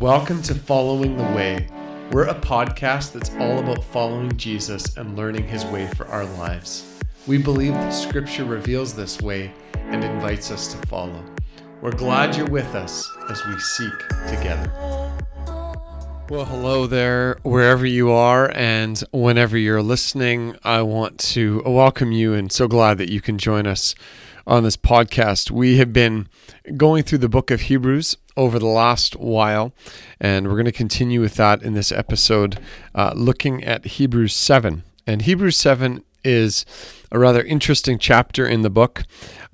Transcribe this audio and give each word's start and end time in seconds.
Welcome 0.00 0.42
to 0.42 0.54
Following 0.54 1.16
the 1.16 1.22
Way. 1.22 1.68
We're 2.12 2.26
a 2.26 2.34
podcast 2.34 3.12
that's 3.12 3.30
all 3.36 3.60
about 3.60 3.82
following 3.82 4.36
Jesus 4.36 4.94
and 4.98 5.16
learning 5.16 5.48
his 5.48 5.64
way 5.64 5.86
for 5.86 6.06
our 6.08 6.26
lives. 6.26 6.98
We 7.26 7.38
believe 7.38 7.72
that 7.72 7.94
Scripture 7.94 8.44
reveals 8.44 8.92
this 8.92 9.22
way 9.22 9.54
and 9.74 10.04
invites 10.04 10.50
us 10.50 10.68
to 10.74 10.86
follow. 10.86 11.24
We're 11.80 11.92
glad 11.92 12.36
you're 12.36 12.50
with 12.50 12.74
us 12.74 13.10
as 13.30 13.42
we 13.46 13.58
seek 13.58 13.98
together. 14.28 14.70
Well, 16.28 16.44
hello 16.44 16.86
there, 16.86 17.38
wherever 17.42 17.86
you 17.86 18.10
are, 18.10 18.52
and 18.54 19.02
whenever 19.12 19.56
you're 19.56 19.82
listening, 19.82 20.58
I 20.62 20.82
want 20.82 21.16
to 21.20 21.62
welcome 21.64 22.12
you 22.12 22.34
and 22.34 22.52
so 22.52 22.68
glad 22.68 22.98
that 22.98 23.08
you 23.08 23.22
can 23.22 23.38
join 23.38 23.66
us 23.66 23.94
on 24.46 24.62
this 24.62 24.76
podcast. 24.76 25.50
We 25.50 25.78
have 25.78 25.92
been 25.92 26.28
going 26.76 27.02
through 27.02 27.18
the 27.18 27.28
book 27.28 27.50
of 27.50 27.62
Hebrews 27.62 28.16
over 28.36 28.58
the 28.58 28.66
last 28.66 29.16
while, 29.16 29.72
and 30.20 30.46
we're 30.46 30.54
going 30.54 30.66
to 30.66 30.72
continue 30.72 31.20
with 31.20 31.34
that 31.34 31.62
in 31.62 31.74
this 31.74 31.90
episode, 31.90 32.60
uh, 32.94 33.12
looking 33.16 33.64
at 33.64 33.84
Hebrews 33.84 34.34
7. 34.34 34.84
And 35.06 35.22
Hebrews 35.22 35.56
7 35.56 36.04
is 36.22 36.64
a 37.10 37.18
rather 37.18 37.42
interesting 37.42 37.98
chapter 37.98 38.46
in 38.46 38.62
the 38.62 38.70
book. 38.70 39.04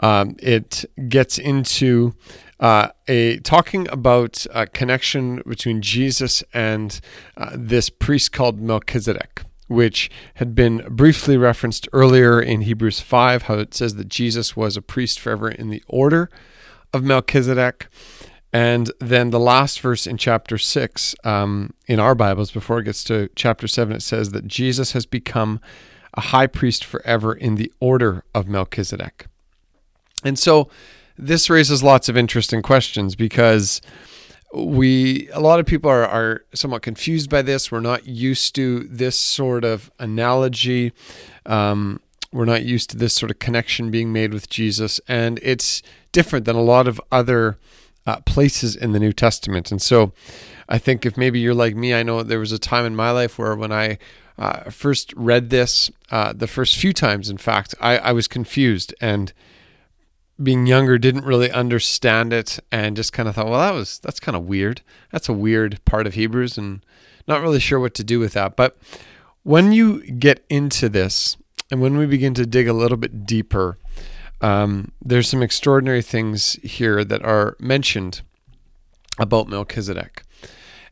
Um, 0.00 0.36
it 0.38 0.84
gets 1.09 1.38
into 1.38 2.14
uh, 2.61 2.88
a 3.09 3.38
talking 3.41 3.88
about 3.91 4.47
a 4.52 4.66
connection 4.66 5.42
between 5.47 5.83
Jesus 5.83 6.42
and 6.55 7.00
uh, 7.36 7.50
this 7.55 7.91
priest 7.91 8.33
called 8.33 8.61
Melchizedek 8.61 9.42
which 9.72 10.10
had 10.34 10.54
been 10.54 10.84
briefly 10.88 11.36
referenced 11.36 11.88
earlier 11.92 12.40
in 12.40 12.62
Hebrews 12.62 13.00
5, 13.00 13.42
how 13.42 13.54
it 13.54 13.74
says 13.74 13.96
that 13.96 14.08
Jesus 14.08 14.56
was 14.56 14.76
a 14.76 14.82
priest 14.82 15.18
forever 15.18 15.50
in 15.50 15.70
the 15.70 15.82
order 15.88 16.30
of 16.92 17.02
Melchizedek. 17.02 17.88
And 18.52 18.92
then 19.00 19.30
the 19.30 19.40
last 19.40 19.80
verse 19.80 20.06
in 20.06 20.18
chapter 20.18 20.58
6 20.58 21.14
um, 21.24 21.72
in 21.86 21.98
our 21.98 22.14
Bibles, 22.14 22.50
before 22.50 22.80
it 22.80 22.84
gets 22.84 23.02
to 23.04 23.30
chapter 23.34 23.66
7, 23.66 23.97
it 23.97 24.02
says 24.02 24.30
that 24.30 24.47
Jesus 24.47 24.92
has 24.92 25.06
become 25.06 25.58
a 26.14 26.20
high 26.20 26.47
priest 26.47 26.84
forever 26.84 27.32
in 27.32 27.54
the 27.54 27.72
order 27.80 28.25
of 28.34 28.47
Melchizedek. 28.47 29.27
And 30.22 30.38
so 30.38 30.69
this 31.16 31.48
raises 31.48 31.82
lots 31.82 32.08
of 32.08 32.16
interesting 32.16 32.62
questions 32.62 33.16
because 33.16 33.80
we 34.55 35.28
a 35.31 35.41
lot 35.41 35.61
of 35.61 35.67
people 35.67 35.91
are, 35.91 36.06
are 36.06 36.45
somewhat 36.55 36.83
confused 36.83 37.31
by 37.31 37.42
this. 37.42 37.72
We're 37.72 37.81
not 37.81 38.06
used 38.06 38.55
to 38.56 38.81
this 38.84 39.19
sort 39.19 39.64
of 39.64 39.91
analogy. 39.98 40.92
Um, 41.47 42.00
we're 42.33 42.44
not 42.47 42.62
used 42.62 42.91
to 42.91 42.97
this 42.97 43.14
sort 43.14 43.31
of 43.31 43.39
connection 43.39 43.91
being 43.91 44.12
made 44.12 44.33
with 44.33 44.48
jesus. 44.48 45.00
And 45.09 45.39
it's 45.42 45.83
different 46.12 46.44
than 46.44 46.56
a 46.56 46.62
lot 46.62 46.89
of 46.89 47.00
other 47.11 47.59
uh, 48.06 48.20
places 48.20 48.75
in 48.75 48.92
the 48.92 49.00
new 49.00 49.12
testament. 49.12 49.70
And 49.70 49.81
so 49.81 50.12
i 50.69 50.78
think 50.78 51.05
if 51.05 51.16
maybe 51.16 51.41
you're 51.41 51.55
like 51.55 51.75
me 51.75 51.92
i 51.92 52.03
know 52.03 52.22
there 52.22 52.39
was 52.39 52.53
a 52.53 52.59
time 52.59 52.87
in 52.87 52.94
my 52.94 53.11
life 53.11 53.37
where 53.37 53.56
when 53.56 53.72
i 53.72 53.98
uh, 54.39 54.70
first 54.70 55.12
read 55.14 55.50
this 55.50 55.91
uh, 56.11 56.33
the 56.33 56.47
first 56.47 56.77
few 56.77 56.92
times 56.92 57.28
in 57.28 57.37
fact 57.37 57.75
I, 57.81 57.98
I 57.98 58.12
was 58.12 58.28
confused. 58.28 58.94
And 59.00 59.33
being 60.42 60.66
younger 60.66 60.98
didn't 60.98 61.24
really 61.24 61.50
understand 61.50 62.32
it 62.32 62.58
and 62.70 62.96
just 62.96 63.12
kind 63.12 63.28
of 63.28 63.34
thought 63.34 63.46
well 63.48 63.60
that 63.60 63.74
was 63.74 63.98
that's 64.00 64.20
kind 64.20 64.36
of 64.36 64.44
weird. 64.44 64.82
That's 65.10 65.28
a 65.28 65.32
weird 65.32 65.84
part 65.84 66.06
of 66.06 66.14
hebrews 66.14 66.58
and 66.58 66.84
not 67.28 67.42
really 67.42 67.60
sure 67.60 67.78
what 67.80 67.94
to 67.94 68.04
do 68.04 68.18
with 68.18 68.32
that. 68.32 68.56
But 68.56 68.76
when 69.42 69.72
you 69.72 70.02
get 70.12 70.44
into 70.48 70.88
this 70.88 71.36
and 71.70 71.80
when 71.80 71.96
we 71.96 72.06
begin 72.06 72.34
to 72.34 72.46
dig 72.46 72.68
a 72.68 72.72
little 72.72 72.96
bit 72.96 73.26
deeper 73.26 73.78
um, 74.40 74.90
there's 75.00 75.28
some 75.28 75.42
extraordinary 75.42 76.02
things 76.02 76.54
here 76.64 77.04
that 77.04 77.22
are 77.24 77.56
mentioned 77.60 78.22
about 79.18 79.48
melchizedek. 79.48 80.24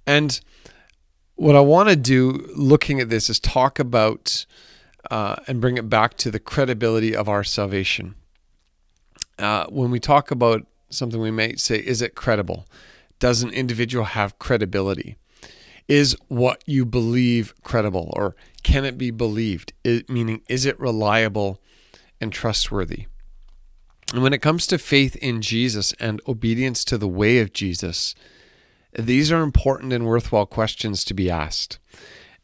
And 0.06 0.40
what 1.34 1.56
i 1.56 1.60
want 1.60 1.88
to 1.88 1.96
do 1.96 2.46
looking 2.54 3.00
at 3.00 3.08
this 3.08 3.30
is 3.30 3.40
talk 3.40 3.78
about 3.78 4.44
uh, 5.10 5.36
and 5.46 5.58
bring 5.58 5.78
it 5.78 5.88
back 5.88 6.14
to 6.14 6.30
the 6.30 6.38
credibility 6.38 7.16
of 7.16 7.30
our 7.30 7.42
salvation 7.42 8.14
uh, 9.40 9.66
when 9.68 9.90
we 9.90 10.00
talk 10.00 10.30
about 10.30 10.66
something, 10.90 11.20
we 11.20 11.30
might 11.30 11.60
say, 11.60 11.76
is 11.78 12.02
it 12.02 12.14
credible? 12.14 12.66
Does 13.18 13.42
an 13.42 13.50
individual 13.50 14.04
have 14.04 14.38
credibility? 14.38 15.16
Is 15.88 16.16
what 16.28 16.62
you 16.66 16.84
believe 16.84 17.54
credible 17.62 18.12
or 18.16 18.36
can 18.62 18.84
it 18.84 18.96
be 18.96 19.10
believed? 19.10 19.72
It, 19.82 20.08
meaning, 20.08 20.42
is 20.48 20.66
it 20.66 20.78
reliable 20.78 21.60
and 22.20 22.32
trustworthy? 22.32 23.06
And 24.12 24.22
when 24.22 24.32
it 24.32 24.42
comes 24.42 24.66
to 24.68 24.78
faith 24.78 25.16
in 25.16 25.40
Jesus 25.40 25.92
and 26.00 26.20
obedience 26.26 26.84
to 26.86 26.98
the 26.98 27.08
way 27.08 27.38
of 27.38 27.52
Jesus, 27.52 28.14
these 28.92 29.30
are 29.30 29.42
important 29.42 29.92
and 29.92 30.06
worthwhile 30.06 30.46
questions 30.46 31.04
to 31.04 31.14
be 31.14 31.30
asked. 31.30 31.78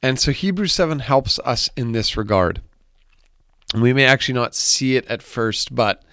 And 0.03 0.19
so 0.21 0.31
Hebrews 0.31 0.73
7 0.73 1.01
helps 1.01 1.39
us 1.41 1.69
in 1.77 1.93
this 1.93 2.17
regard. 2.17 2.63
We 3.75 3.93
may 3.93 4.05
actually 4.05 4.35
not 4.35 4.55
see 4.55 4.97
it 4.97 5.07
at 5.07 5.23
first, 5.23 5.75
but 5.75 6.05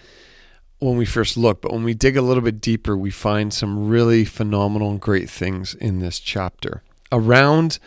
when 0.84 0.98
we 0.98 1.06
first 1.06 1.38
look, 1.38 1.62
but 1.62 1.72
when 1.72 1.84
we 1.84 1.94
dig 1.94 2.18
a 2.18 2.22
little 2.22 2.44
bit 2.44 2.60
deeper, 2.60 2.98
we 2.98 3.10
find 3.10 3.54
some 3.54 3.88
really 3.88 4.26
phenomenal 4.26 4.92
and 4.92 5.00
great 5.00 5.30
things 5.30 5.74
in 5.76 6.00
this 6.00 6.20
chapter 6.20 6.84
around 7.12 7.80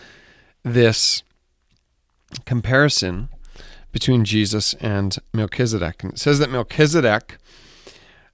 this 0.62 1.23
comparison 2.45 3.29
between 3.93 4.25
Jesus 4.25 4.75
and 4.75 5.19
Melchizedek. 5.33 6.03
And 6.03 6.15
it 6.15 6.19
says 6.19 6.39
that 6.39 6.51
Melchizedek 6.51 7.39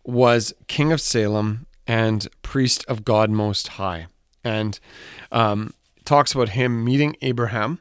was 0.05 0.53
king 0.69 0.93
of 0.93 1.00
Salem 1.00 1.67
and 1.87 2.29
priest 2.43 2.84
of 2.89 3.05
God 3.05 3.31
Most 3.31 3.69
High. 3.69 4.06
And 4.44 4.79
um, 5.31 5.75
talks 6.05 6.33
about 6.33 6.50
him 6.50 6.84
meeting 6.84 7.17
Abraham. 7.21 7.81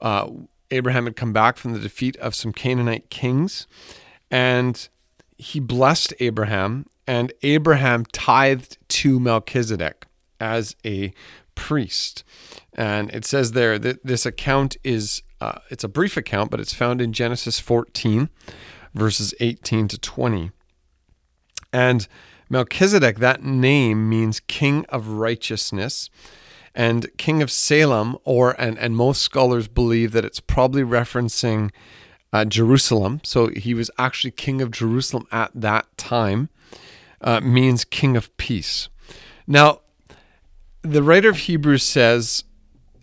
Uh, 0.00 0.30
Abraham 0.70 1.04
had 1.04 1.16
come 1.16 1.32
back 1.32 1.56
from 1.56 1.72
the 1.72 1.78
defeat 1.78 2.16
of 2.16 2.34
some 2.34 2.52
Canaanite 2.52 3.10
kings. 3.10 3.66
And 4.30 4.88
he 5.36 5.60
blessed 5.60 6.14
Abraham, 6.20 6.86
and 7.06 7.32
Abraham 7.42 8.04
tithed 8.12 8.78
to 8.88 9.20
Melchizedek 9.20 10.06
as 10.40 10.76
a 10.84 11.12
priest. 11.54 12.24
And 12.72 13.10
it 13.12 13.24
says 13.24 13.52
there 13.52 13.78
that 13.78 14.04
this 14.04 14.26
account 14.26 14.76
is 14.82 15.22
uh, 15.40 15.58
it's 15.70 15.84
a 15.84 15.88
brief 15.88 16.16
account, 16.16 16.50
but 16.50 16.60
it's 16.60 16.72
found 16.72 17.02
in 17.02 17.12
Genesis 17.12 17.60
14, 17.60 18.30
verses 18.94 19.34
18 19.40 19.88
to 19.88 19.98
20. 19.98 20.50
And 21.72 22.08
Melchizedek, 22.48 23.18
that 23.18 23.42
name 23.42 24.08
means 24.08 24.40
king 24.40 24.86
of 24.88 25.08
righteousness 25.08 26.08
and 26.74 27.06
king 27.16 27.42
of 27.42 27.50
Salem, 27.50 28.16
or 28.24 28.60
and, 28.60 28.78
and 28.78 28.96
most 28.96 29.22
scholars 29.22 29.68
believe 29.68 30.12
that 30.12 30.24
it's 30.24 30.40
probably 30.40 30.82
referencing 30.82 31.70
uh, 32.34 32.44
Jerusalem. 32.44 33.20
So 33.22 33.46
he 33.48 33.74
was 33.74 33.92
actually 33.96 34.32
king 34.32 34.60
of 34.60 34.72
Jerusalem 34.72 35.28
at 35.30 35.52
that 35.54 35.86
time, 35.96 36.48
uh, 37.20 37.40
means 37.40 37.84
king 37.84 38.16
of 38.16 38.36
peace. 38.36 38.88
Now, 39.46 39.82
the 40.82 41.02
writer 41.02 41.28
of 41.28 41.36
Hebrews 41.36 41.84
says, 41.84 42.42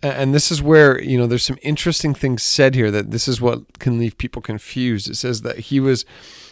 and 0.02 0.34
this 0.34 0.52
is 0.52 0.60
where, 0.60 1.00
you 1.00 1.16
know, 1.16 1.26
there's 1.26 1.46
some 1.46 1.58
interesting 1.62 2.12
things 2.12 2.42
said 2.42 2.74
here 2.74 2.90
that 2.90 3.10
this 3.10 3.26
is 3.26 3.40
what 3.40 3.78
can 3.78 3.98
leave 3.98 4.18
people 4.18 4.42
confused. 4.42 5.08
It 5.08 5.16
says 5.16 5.40
that 5.42 5.60
he 5.60 5.80
was 5.80 6.04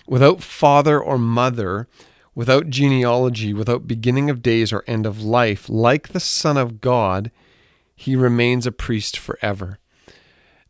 without 0.07 0.43
father 0.43 0.99
or 0.99 1.19
mother, 1.19 1.87
without 2.35 2.71
genealogy, 2.71 3.53
without 3.53 3.87
beginning 3.87 4.31
of 4.31 4.41
days 4.41 4.73
or 4.73 4.85
end 4.87 5.05
of 5.05 5.21
life, 5.21 5.69
like 5.69 6.09
the 6.09 6.21
Son 6.21 6.57
of 6.57 6.81
God, 6.81 7.31
he 7.95 8.17
remains 8.17 8.67
a 8.67 8.73
priest 8.73 9.19
forever. 9.19 9.79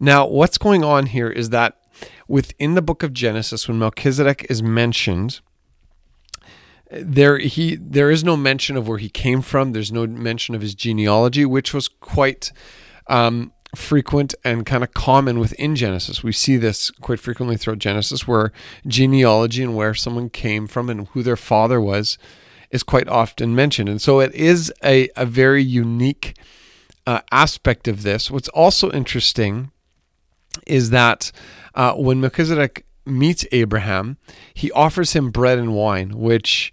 Now, 0.00 0.26
what's 0.26 0.58
going 0.58 0.82
on 0.82 1.06
here 1.06 1.30
is 1.30 1.50
that 1.50 1.79
within 2.28 2.74
the 2.74 2.82
book 2.82 3.02
of 3.02 3.12
Genesis, 3.12 3.68
when 3.68 3.78
Melchizedek 3.78 4.46
is 4.48 4.62
mentioned, 4.62 5.40
there 6.90 7.38
he 7.38 7.76
there 7.76 8.10
is 8.10 8.24
no 8.24 8.36
mention 8.36 8.76
of 8.76 8.88
where 8.88 8.98
he 8.98 9.08
came 9.08 9.42
from. 9.42 9.72
There's 9.72 9.92
no 9.92 10.06
mention 10.06 10.54
of 10.54 10.60
his 10.60 10.74
genealogy, 10.74 11.44
which 11.44 11.72
was 11.72 11.86
quite 11.88 12.52
um, 13.06 13.52
frequent 13.74 14.34
and 14.44 14.66
kind 14.66 14.82
of 14.82 14.92
common 14.92 15.38
within 15.38 15.76
Genesis. 15.76 16.24
We 16.24 16.32
see 16.32 16.56
this 16.56 16.90
quite 16.90 17.20
frequently 17.20 17.56
throughout 17.56 17.78
Genesis, 17.78 18.26
where 18.26 18.52
genealogy 18.86 19.62
and 19.62 19.76
where 19.76 19.94
someone 19.94 20.30
came 20.30 20.66
from 20.66 20.90
and 20.90 21.06
who 21.08 21.22
their 21.22 21.36
father 21.36 21.80
was 21.80 22.18
is 22.70 22.82
quite 22.82 23.08
often 23.08 23.54
mentioned. 23.54 23.88
And 23.88 24.02
so 24.02 24.20
it 24.20 24.34
is 24.34 24.72
a, 24.84 25.08
a 25.16 25.26
very 25.26 25.62
unique 25.62 26.36
uh, 27.06 27.20
aspect 27.30 27.88
of 27.88 28.02
this. 28.02 28.30
What's 28.30 28.48
also 28.48 28.90
interesting 28.90 29.70
is 30.66 30.90
that 30.90 31.32
uh, 31.74 31.94
when 31.94 32.20
Melchizedek 32.20 32.84
meets 33.06 33.46
Abraham, 33.52 34.16
he 34.54 34.70
offers 34.72 35.12
him 35.12 35.30
bread 35.30 35.58
and 35.58 35.74
wine, 35.74 36.18
which, 36.18 36.72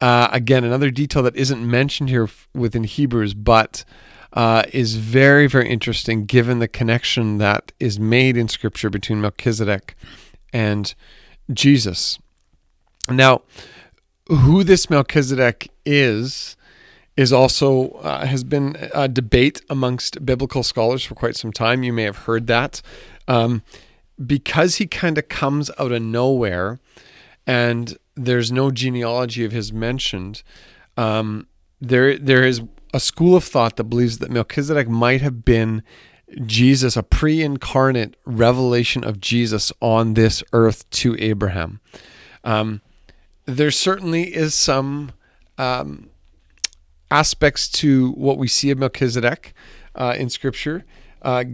uh, 0.00 0.28
again, 0.32 0.64
another 0.64 0.90
detail 0.90 1.22
that 1.22 1.36
isn't 1.36 1.68
mentioned 1.68 2.08
here 2.08 2.28
within 2.54 2.84
Hebrews, 2.84 3.34
but 3.34 3.84
uh, 4.32 4.64
is 4.72 4.96
very, 4.96 5.46
very 5.46 5.68
interesting 5.68 6.24
given 6.24 6.58
the 6.58 6.68
connection 6.68 7.38
that 7.38 7.72
is 7.78 7.98
made 8.00 8.36
in 8.36 8.48
Scripture 8.48 8.90
between 8.90 9.20
Melchizedek 9.20 9.94
and 10.52 10.94
Jesus. 11.52 12.18
Now, 13.10 13.42
who 14.28 14.64
this 14.64 14.88
Melchizedek 14.88 15.70
is 15.84 16.56
is 17.16 17.32
also 17.32 17.90
uh, 18.00 18.26
has 18.26 18.44
been 18.44 18.76
a 18.94 19.08
debate 19.08 19.60
amongst 19.68 20.24
biblical 20.24 20.62
scholars 20.62 21.04
for 21.04 21.14
quite 21.14 21.36
some 21.36 21.52
time. 21.52 21.82
You 21.82 21.92
may 21.92 22.04
have 22.04 22.18
heard 22.18 22.46
that. 22.46 22.80
Um, 23.28 23.62
because 24.24 24.76
he 24.76 24.86
kind 24.86 25.18
of 25.18 25.28
comes 25.28 25.70
out 25.78 25.92
of 25.92 26.02
nowhere 26.02 26.78
and 27.46 27.96
there's 28.14 28.52
no 28.52 28.70
genealogy 28.70 29.44
of 29.44 29.52
his 29.52 29.72
mentioned, 29.72 30.42
um, 30.96 31.46
there 31.80 32.16
there 32.18 32.44
is 32.44 32.62
a 32.94 33.00
school 33.00 33.36
of 33.36 33.44
thought 33.44 33.76
that 33.76 33.84
believes 33.84 34.18
that 34.18 34.30
Melchizedek 34.30 34.88
might 34.88 35.22
have 35.22 35.44
been 35.44 35.82
Jesus, 36.46 36.96
a 36.96 37.02
pre 37.02 37.42
incarnate 37.42 38.16
revelation 38.24 39.04
of 39.04 39.20
Jesus 39.20 39.72
on 39.80 40.14
this 40.14 40.42
earth 40.52 40.88
to 40.90 41.16
Abraham. 41.18 41.80
Um, 42.44 42.80
there 43.44 43.70
certainly 43.70 44.34
is 44.34 44.54
some 44.54 45.12
um, 45.58 46.08
aspects 47.12 47.68
to 47.68 48.12
what 48.12 48.38
we 48.38 48.48
see 48.48 48.70
of 48.70 48.78
Melchizedek 48.78 49.54
uh, 49.94 50.14
in 50.18 50.30
Scripture. 50.30 50.84
Uh, 51.20 51.44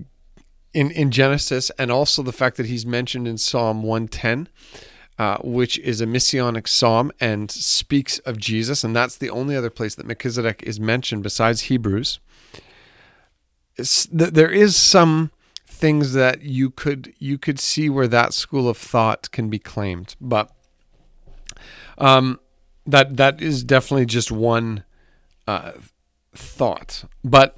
in, 0.74 0.90
in 0.90 1.10
Genesis, 1.10 1.70
and 1.78 1.90
also 1.90 2.22
the 2.22 2.32
fact 2.32 2.56
that 2.56 2.66
he's 2.66 2.86
mentioned 2.86 3.26
in 3.26 3.38
Psalm 3.38 3.82
110, 3.82 4.48
uh, 5.18 5.38
which 5.38 5.78
is 5.78 6.00
a 6.00 6.06
messianic 6.06 6.68
psalm 6.68 7.10
and 7.18 7.50
speaks 7.50 8.18
of 8.20 8.38
Jesus, 8.38 8.84
and 8.84 8.94
that's 8.94 9.16
the 9.16 9.30
only 9.30 9.56
other 9.56 9.70
place 9.70 9.94
that 9.96 10.06
Melchizedek 10.06 10.62
is 10.62 10.78
mentioned 10.78 11.22
besides 11.22 11.62
Hebrews. 11.62 12.20
there 14.12 14.50
is 14.50 14.76
some 14.76 15.30
things 15.66 16.12
that 16.12 16.42
you 16.42 16.70
could 16.70 17.14
you 17.18 17.38
could 17.38 17.58
see 17.60 17.88
where 17.88 18.08
that 18.08 18.34
school 18.34 18.68
of 18.68 18.76
thought 18.76 19.30
can 19.30 19.48
be 19.48 19.58
claimed, 19.58 20.14
but 20.20 20.50
um, 21.96 22.38
that 22.86 23.16
that 23.16 23.40
is 23.40 23.64
definitely 23.64 24.06
just 24.06 24.30
one 24.30 24.84
uh, 25.48 25.72
thought. 26.34 27.04
But 27.24 27.56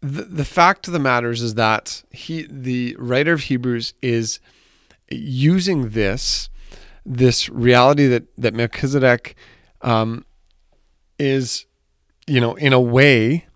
the, 0.00 0.24
the 0.24 0.44
fact 0.44 0.88
of 0.88 0.92
the 0.92 0.98
matter 0.98 1.30
is, 1.30 1.54
that 1.54 2.02
he 2.10 2.46
the 2.50 2.96
writer 2.98 3.32
of 3.32 3.42
Hebrews 3.42 3.94
is 4.02 4.40
using 5.08 5.90
this 5.90 6.50
this 7.06 7.48
reality 7.48 8.08
that 8.08 8.24
that 8.36 8.52
Melchizedek 8.52 9.36
um, 9.82 10.24
is 11.20 11.66
you 12.26 12.40
know 12.40 12.56
in 12.56 12.72
a 12.72 12.80
way 12.80 13.46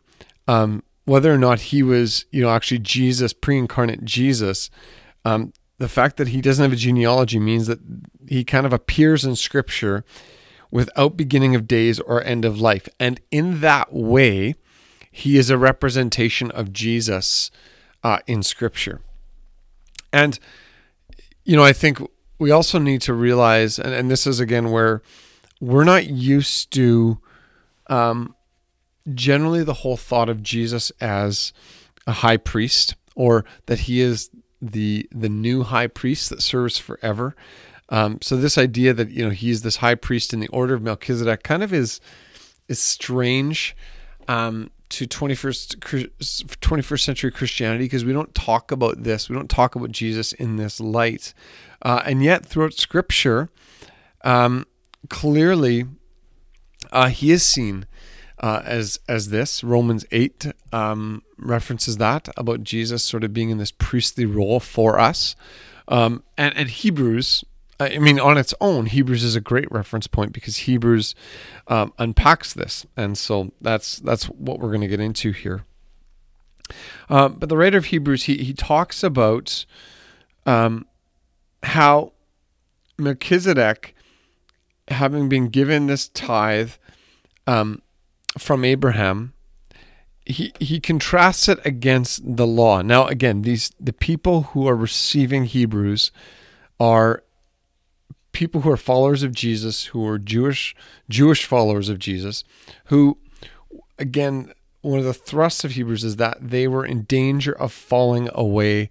um, 0.46 0.84
whether 1.04 1.34
or 1.34 1.38
not 1.38 1.60
he 1.60 1.82
was 1.82 2.26
you 2.30 2.42
know 2.42 2.50
actually 2.50 2.78
Jesus 2.78 3.32
pre-incarnate 3.32 4.04
Jesus 4.04 4.70
um, 5.24 5.52
the 5.78 5.88
fact 5.88 6.16
that 6.16 6.28
he 6.28 6.40
doesn't 6.40 6.62
have 6.62 6.72
a 6.72 6.76
genealogy 6.76 7.40
means 7.40 7.66
that 7.66 7.80
he 8.28 8.44
kind 8.44 8.66
of 8.66 8.72
appears 8.72 9.24
in 9.24 9.34
scripture 9.34 10.04
without 10.70 11.16
beginning 11.16 11.54
of 11.54 11.66
days 11.66 11.98
or 12.00 12.22
end 12.22 12.44
of 12.44 12.60
life 12.60 12.88
and 12.98 13.20
in 13.30 13.60
that 13.60 13.92
way 13.92 14.54
he 15.10 15.36
is 15.36 15.50
a 15.50 15.58
representation 15.58 16.50
of 16.50 16.72
Jesus 16.72 17.50
uh, 18.02 18.18
in 18.26 18.42
Scripture. 18.42 19.00
And, 20.12 20.38
you 21.44 21.56
know, 21.56 21.64
I 21.64 21.72
think 21.72 21.98
we 22.38 22.50
also 22.50 22.78
need 22.78 23.02
to 23.02 23.14
realize, 23.14 23.78
and, 23.78 23.92
and 23.92 24.10
this 24.10 24.26
is 24.26 24.40
again 24.40 24.70
where 24.70 25.02
we're 25.60 25.84
not 25.84 26.06
used 26.06 26.70
to 26.72 27.18
um, 27.88 28.34
generally 29.12 29.64
the 29.64 29.74
whole 29.74 29.96
thought 29.96 30.28
of 30.28 30.42
Jesus 30.42 30.90
as 31.00 31.52
a 32.06 32.12
high 32.12 32.36
priest 32.36 32.94
or 33.14 33.44
that 33.66 33.80
he 33.80 34.00
is 34.00 34.30
the 34.62 35.08
the 35.10 35.28
new 35.28 35.62
high 35.62 35.86
priest 35.86 36.28
that 36.30 36.42
serves 36.42 36.78
forever. 36.78 37.34
Um, 37.90 38.18
so 38.22 38.36
this 38.36 38.56
idea 38.56 38.94
that 38.94 39.10
you 39.10 39.24
know 39.24 39.30
he's 39.30 39.62
this 39.62 39.76
high 39.76 39.96
priest 39.96 40.32
in 40.32 40.40
the 40.40 40.48
order 40.48 40.74
of 40.74 40.82
Melchizedek 40.82 41.42
kind 41.42 41.62
of 41.62 41.72
is 41.72 42.00
is 42.68 42.78
strange 42.78 43.76
um, 44.28 44.70
to 44.90 45.06
21st 45.06 45.76
21st 46.60 47.00
century 47.00 47.30
Christianity 47.32 47.84
because 47.84 48.04
we 48.04 48.12
don't 48.12 48.34
talk 48.34 48.70
about 48.70 49.02
this. 49.02 49.28
We 49.28 49.34
don't 49.34 49.50
talk 49.50 49.74
about 49.74 49.90
Jesus 49.90 50.32
in 50.32 50.56
this 50.56 50.80
light, 50.80 51.34
uh, 51.82 52.02
and 52.04 52.22
yet 52.22 52.46
throughout 52.46 52.74
Scripture, 52.74 53.50
um, 54.22 54.66
clearly, 55.08 55.84
uh, 56.92 57.08
he 57.08 57.32
is 57.32 57.44
seen 57.44 57.86
uh, 58.38 58.62
as 58.64 59.00
as 59.08 59.30
this. 59.30 59.64
Romans 59.64 60.06
eight 60.12 60.46
um, 60.72 61.22
references 61.38 61.96
that 61.96 62.28
about 62.36 62.62
Jesus 62.62 63.02
sort 63.02 63.24
of 63.24 63.32
being 63.32 63.50
in 63.50 63.58
this 63.58 63.72
priestly 63.72 64.26
role 64.26 64.60
for 64.60 65.00
us, 65.00 65.34
um, 65.88 66.22
and 66.38 66.56
and 66.56 66.68
Hebrews 66.68 67.44
I 67.80 67.98
mean, 67.98 68.20
on 68.20 68.36
its 68.36 68.52
own, 68.60 68.86
Hebrews 68.86 69.24
is 69.24 69.34
a 69.34 69.40
great 69.40 69.70
reference 69.72 70.06
point 70.06 70.32
because 70.32 70.58
Hebrews 70.58 71.14
um, 71.66 71.92
unpacks 71.98 72.52
this, 72.52 72.86
and 72.96 73.16
so 73.16 73.52
that's 73.60 73.98
that's 73.98 74.26
what 74.26 74.60
we're 74.60 74.68
going 74.68 74.82
to 74.82 74.88
get 74.88 75.00
into 75.00 75.32
here. 75.32 75.64
Uh, 77.08 77.28
but 77.28 77.48
the 77.48 77.56
writer 77.56 77.78
of 77.78 77.86
Hebrews 77.86 78.24
he 78.24 78.36
he 78.38 78.52
talks 78.52 79.02
about 79.02 79.64
um, 80.44 80.86
how 81.62 82.12
Melchizedek, 82.98 83.94
having 84.88 85.28
been 85.28 85.48
given 85.48 85.86
this 85.86 86.08
tithe 86.08 86.72
um, 87.46 87.80
from 88.38 88.62
Abraham, 88.62 89.32
he 90.26 90.52
he 90.60 90.80
contrasts 90.80 91.48
it 91.48 91.58
against 91.64 92.36
the 92.36 92.46
law. 92.46 92.82
Now, 92.82 93.06
again, 93.06 93.40
these 93.42 93.72
the 93.80 93.94
people 93.94 94.42
who 94.42 94.68
are 94.68 94.76
receiving 94.76 95.46
Hebrews 95.46 96.12
are 96.78 97.22
people 98.40 98.62
who 98.62 98.70
are 98.70 98.76
followers 98.78 99.22
of 99.22 99.34
Jesus, 99.34 99.84
who 99.84 100.06
are 100.06 100.18
Jewish 100.18 100.74
Jewish 101.10 101.44
followers 101.44 101.90
of 101.90 101.98
Jesus, 101.98 102.42
who 102.86 103.18
again 103.98 104.54
one 104.80 104.98
of 104.98 105.04
the 105.04 105.12
thrusts 105.12 105.62
of 105.62 105.72
Hebrews 105.72 106.04
is 106.04 106.16
that 106.16 106.38
they 106.40 106.66
were 106.66 106.86
in 106.86 107.02
danger 107.02 107.52
of 107.52 107.70
falling 107.70 108.30
away, 108.32 108.88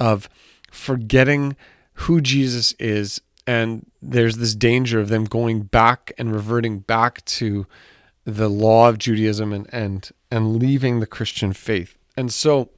of 0.00 0.30
forgetting 0.70 1.56
who 2.04 2.22
Jesus 2.22 2.72
is, 2.78 3.20
and 3.46 3.84
there's 4.00 4.38
this 4.38 4.54
danger 4.54 4.98
of 4.98 5.10
them 5.10 5.24
going 5.24 5.64
back 5.64 6.10
and 6.16 6.32
reverting 6.32 6.78
back 6.78 7.22
to 7.26 7.66
the 8.24 8.48
law 8.48 8.88
of 8.88 8.96
Judaism 8.96 9.52
and 9.52 9.68
and 9.74 10.10
and 10.30 10.56
leaving 10.56 11.00
the 11.00 11.06
Christian 11.06 11.52
faith. 11.52 11.98
And 12.16 12.32
so 12.32 12.70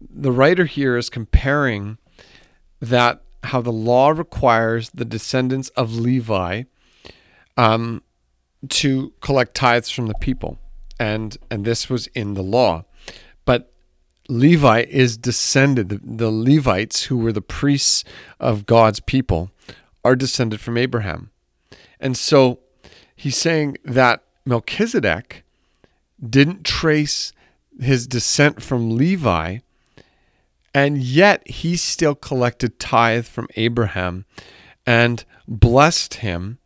the 0.00 0.32
writer 0.32 0.64
here 0.64 0.96
is 0.96 1.08
comparing 1.08 1.98
that 2.80 3.22
how 3.44 3.60
the 3.60 3.72
law 3.72 4.10
requires 4.10 4.90
the 4.90 5.04
descendants 5.04 5.68
of 5.70 5.94
Levi 5.94 6.64
um, 7.56 8.02
to 8.68 9.12
collect 9.20 9.54
tithes 9.54 9.90
from 9.90 10.06
the 10.06 10.14
people, 10.14 10.58
and 10.98 11.36
and 11.50 11.64
this 11.64 11.88
was 11.88 12.06
in 12.08 12.34
the 12.34 12.42
law, 12.42 12.84
but 13.44 13.72
Levi 14.28 14.84
is 14.88 15.16
descended. 15.16 15.88
The, 15.88 16.00
the 16.02 16.30
Levites, 16.30 17.04
who 17.04 17.18
were 17.18 17.32
the 17.32 17.42
priests 17.42 18.04
of 18.38 18.66
God's 18.66 19.00
people, 19.00 19.50
are 20.04 20.16
descended 20.16 20.60
from 20.60 20.76
Abraham, 20.76 21.30
and 21.98 22.16
so 22.16 22.60
he's 23.16 23.36
saying 23.36 23.78
that 23.84 24.22
Melchizedek 24.44 25.44
didn't 26.28 26.64
trace 26.64 27.32
his 27.80 28.06
descent 28.06 28.62
from 28.62 28.96
Levi 28.96 29.58
and 30.74 30.98
yet 30.98 31.46
he 31.48 31.76
still 31.76 32.14
collected 32.14 32.78
tithe 32.78 33.26
from 33.26 33.48
Abraham 33.56 34.24
and 34.86 35.24
blessed 35.46 36.14
him 36.14 36.58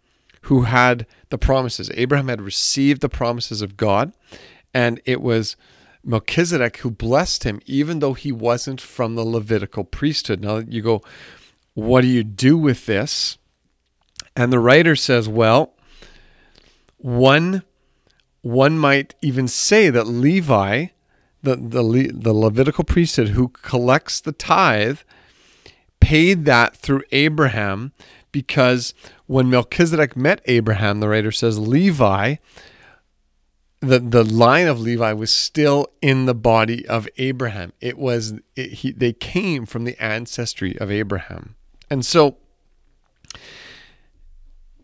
who 0.43 0.63
had 0.63 1.07
the 1.31 1.39
promises. 1.39 1.91
Abraham 1.95 2.29
had 2.29 2.43
received 2.43 3.01
the 3.01 3.09
promises 3.09 3.63
of 3.63 3.77
God, 3.77 4.13
and 4.75 5.01
it 5.05 5.23
was 5.23 5.57
Melchizedek 6.05 6.79
who 6.79 6.91
blessed 6.91 7.45
him, 7.45 7.61
even 7.65 8.01
though 8.01 8.13
he 8.13 8.31
wasn't 8.31 8.81
from 8.81 9.15
the 9.15 9.25
Levitical 9.25 9.85
priesthood. 9.85 10.43
Now 10.43 10.59
you 10.59 10.83
go, 10.83 11.03
what 11.73 12.03
do 12.03 12.09
you 12.09 12.23
do 12.23 12.59
with 12.59 12.87
this? 12.87 13.39
And 14.37 14.53
the 14.53 14.59
writer 14.59 14.97
says, 14.97 15.29
well, 15.29 15.75
one 16.99 17.63
one 18.43 18.79
might 18.79 19.15
even 19.23 19.49
say 19.49 19.89
that 19.89 20.07
Levi 20.07 20.89
the, 21.45 21.57
the, 21.57 22.11
the 22.13 22.33
Levitical 22.33 22.85
priesthood 22.85 23.29
who 23.29 23.49
collects 23.49 24.21
the 24.21 24.33
tithe 24.33 25.01
paid 26.01 26.45
that 26.45 26.77
through 26.77 27.03
Abraham 27.13 27.93
because 28.33 28.95
when 29.27 29.49
Melchizedek 29.49 30.17
met 30.17 30.41
Abraham, 30.47 31.01
the 31.01 31.09
writer 31.09 31.31
says 31.31 31.59
Levi, 31.59 32.37
the, 33.81 34.01
the 34.01 34.25
line 34.25 34.67
of 34.67 34.81
Levi 34.81 35.13
was 35.13 35.33
still 35.33 35.87
in 36.03 36.27
the 36.27 36.35
body 36.35 36.87
of 36.89 37.09
Abraham. 37.17 37.73
It 37.81 37.97
was 37.97 38.35
it, 38.57 38.73
he, 38.73 38.93
they 38.93 39.13
came 39.13 39.67
from 39.67 39.85
the 39.85 40.03
ancestry 40.03 40.77
of 40.79 40.91
Abraham, 40.91 41.55
and 41.89 42.05
so 42.05 42.39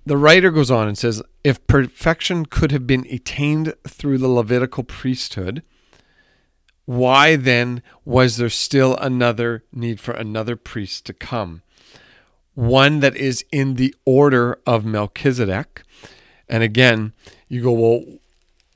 the 0.07 0.17
writer 0.17 0.51
goes 0.51 0.71
on 0.71 0.89
and 0.89 0.97
says, 0.97 1.23
if 1.45 1.65
perfection 1.67 2.47
could 2.47 2.73
have 2.73 2.87
been 2.87 3.07
attained 3.11 3.75
through 3.87 4.19
the 4.19 4.29
Levitical 4.29 4.83
priesthood, 4.83 5.63
why 6.91 7.37
then 7.37 7.85
was 8.05 8.37
there 8.37 8.51
still 8.51 8.97
another 8.97 9.63
need 9.73 10.01
for 10.01 10.11
another 10.11 10.57
priest 10.57 11.07
to 11.07 11.13
come? 11.13 11.63
One 12.55 12.99
that 12.99 13.15
is 13.15 13.45
in 13.53 13.75
the 13.75 13.95
order 14.05 14.59
of 14.67 14.85
Melchizedek. 14.85 15.85
And 16.49 16.65
again, 16.65 17.13
you 17.47 17.63
go, 17.63 17.71
well, 17.71 18.03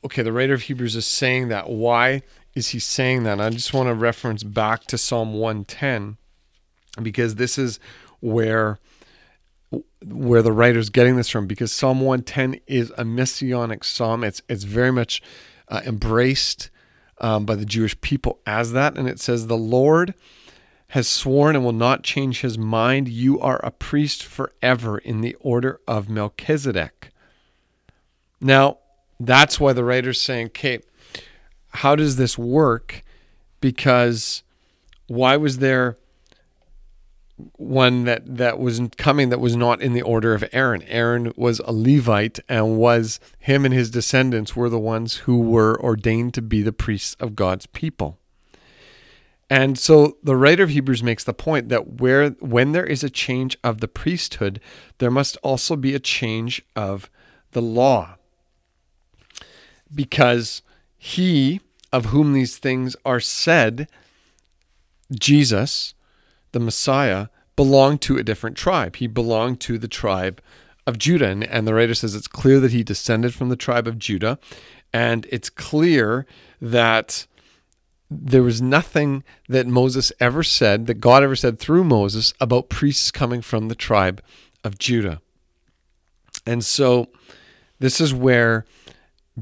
okay, 0.05 0.23
the 0.23 0.33
writer 0.33 0.55
of 0.55 0.63
Hebrews 0.63 0.95
is 0.95 1.09
saying 1.09 1.49
that. 1.49 1.69
Why 1.69 2.23
is 2.55 2.69
he 2.69 2.79
saying 2.79 3.25
that? 3.25 3.33
And 3.33 3.43
I 3.43 3.51
just 3.51 3.75
want 3.75 3.89
to 3.89 3.95
reference 3.95 4.45
back 4.45 4.85
to 4.85 4.97
Psalm 4.97 5.35
110 5.35 6.17
because 7.03 7.35
this 7.35 7.59
is 7.59 7.81
where 8.21 8.79
where 10.05 10.43
the 10.43 10.53
writer's 10.53 10.89
getting 10.89 11.17
this 11.17 11.29
from 11.29 11.49
because 11.49 11.73
Psalm 11.73 12.01
110 12.01 12.61
is 12.69 12.93
a 12.97 13.05
messianic 13.05 13.83
psalm. 13.83 14.23
It's 14.23 14.41
it's 14.49 14.63
very 14.63 14.93
much 14.93 15.21
uh, 15.67 15.81
embraced 15.85 16.71
um, 17.19 17.45
by 17.45 17.55
the 17.55 17.65
Jewish 17.65 18.01
people 18.01 18.41
as 18.47 18.73
that, 18.73 18.97
and 18.97 19.09
it 19.09 19.21
says, 19.21 19.47
"The 19.47 19.57
Lord 19.57 20.15
has 20.89 21.09
sworn 21.09 21.57
and 21.57 21.65
will 21.65 21.73
not 21.73 22.03
change 22.03 22.41
his 22.41 22.57
mind. 22.59 23.09
You 23.09 23.41
are 23.41 23.61
a 23.65 23.71
priest 23.71 24.23
forever 24.23 24.99
in 24.99 25.21
the 25.21 25.35
order 25.41 25.81
of 25.87 26.09
Melchizedek." 26.09 27.11
Now, 28.41 28.79
that's 29.19 29.59
why 29.59 29.73
the 29.73 29.85
writer's 29.85 30.21
saying, 30.21 30.47
"Okay, 30.49 30.81
how 31.69 31.97
does 31.97 32.17
this 32.17 32.37
work?" 32.39 33.03
Because 33.61 34.43
why 35.07 35.37
was 35.37 35.59
there 35.59 35.97
one 37.57 38.05
that 38.05 38.37
that 38.37 38.59
was 38.59 38.81
coming 38.97 39.29
that 39.31 39.41
was 39.41 39.57
not 39.57 39.83
in 39.83 39.93
the 39.93 40.03
order 40.03 40.35
of 40.35 40.45
Aaron. 40.53 40.83
Aaron 40.85 41.33
was 41.37 41.61
a 41.61 41.73
Levite 41.73 42.39
and 42.49 42.77
was 42.77 43.19
him 43.39 43.65
and 43.65 43.75
his 43.75 43.91
descendants 43.91 44.55
were 44.55 44.69
the 44.69 44.79
ones 44.79 45.17
who 45.19 45.41
were 45.41 45.81
ordained 45.83 46.35
to 46.35 46.43
be 46.43 46.63
the 46.63 46.73
priests 46.73 47.17
of 47.19 47.35
God's 47.35 47.67
people. 47.67 48.19
And 49.51 49.79
so 49.79 50.17
the 50.23 50.37
writer 50.37 50.63
of 50.63 50.71
Hebrews 50.71 51.03
makes 51.03 51.25
the 51.25 51.35
point 51.35 51.69
that 51.69 52.01
where 52.01 52.31
when 52.31 52.73
there 52.73 52.87
is 52.87 53.05
a 53.05 53.11
change 53.11 53.57
of 53.63 53.81
the 53.81 53.89
priesthood, 53.89 54.61
there 54.99 55.11
must 55.11 55.37
also 55.39 55.77
be 55.77 55.95
a 55.95 56.01
change 56.01 56.63
of 56.75 57.11
the 57.53 57.63
law. 57.63 58.17
Because 59.95 60.63
he 60.97 61.61
of 61.93 62.07
whom 62.07 62.33
these 62.33 62.57
things 62.59 62.97
are 63.05 63.21
said, 63.21 63.89
Jesus, 65.13 65.94
the 66.55 66.61
Messiah, 66.61 67.27
belonged 67.57 68.01
to 68.03 68.17
a 68.17 68.23
different 68.23 68.57
tribe. 68.57 68.97
He 68.97 69.07
belonged 69.07 69.61
to 69.61 69.77
the 69.77 69.89
tribe 69.89 70.41
of 70.87 70.99
Judah. 70.99 71.29
And, 71.29 71.45
and, 71.45 71.67
the 71.67 71.75
writer 71.75 71.95
says 71.95 72.15
it's 72.15 72.27
clear 72.27 72.61
that 72.61 72.73
he 72.73 72.83
descended 72.83 73.35
from 73.35 73.51
the 73.51 73.57
tribe 73.57 73.87
of 73.87 73.99
Judah. 73.99 74.39
And 74.93 75.27
it's 75.31 75.51
clear 75.51 76.27
that 76.61 77.27
there 78.11 78.43
was 78.43 78.63
nothing 78.63 79.25
that 79.49 79.67
Moses 79.67 80.13
ever 80.21 80.43
said, 80.43 80.87
that 80.87 80.95
God 80.95 81.23
ever 81.23 81.37
said 81.37 81.59
through 81.59 81.85
Moses, 81.85 82.33
about 82.41 82.69
priests 82.69 83.11
coming 83.11 83.43
from 83.43 83.69
the 83.69 83.75
tribe 83.75 84.23
of 84.63 84.79
Judah. 84.79 85.21
And 86.47 86.65
so 86.65 87.09
this 87.79 88.01
is 88.01 88.15
where 88.15 88.65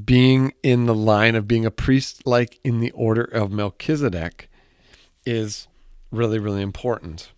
being 0.01 0.53
in 0.63 0.85
the 0.85 0.95
line 0.95 1.35
of 1.35 1.47
being 1.47 1.65
a 1.65 1.71
priest, 1.71 2.25
like 2.25 2.59
in 2.63 2.79
the 2.79 2.91
order 2.91 3.23
of 3.23 3.51
Melchizedek, 3.51 4.49
is 5.25 5.67
really, 6.13 6.39
really 6.39 6.61
important. 6.61 7.31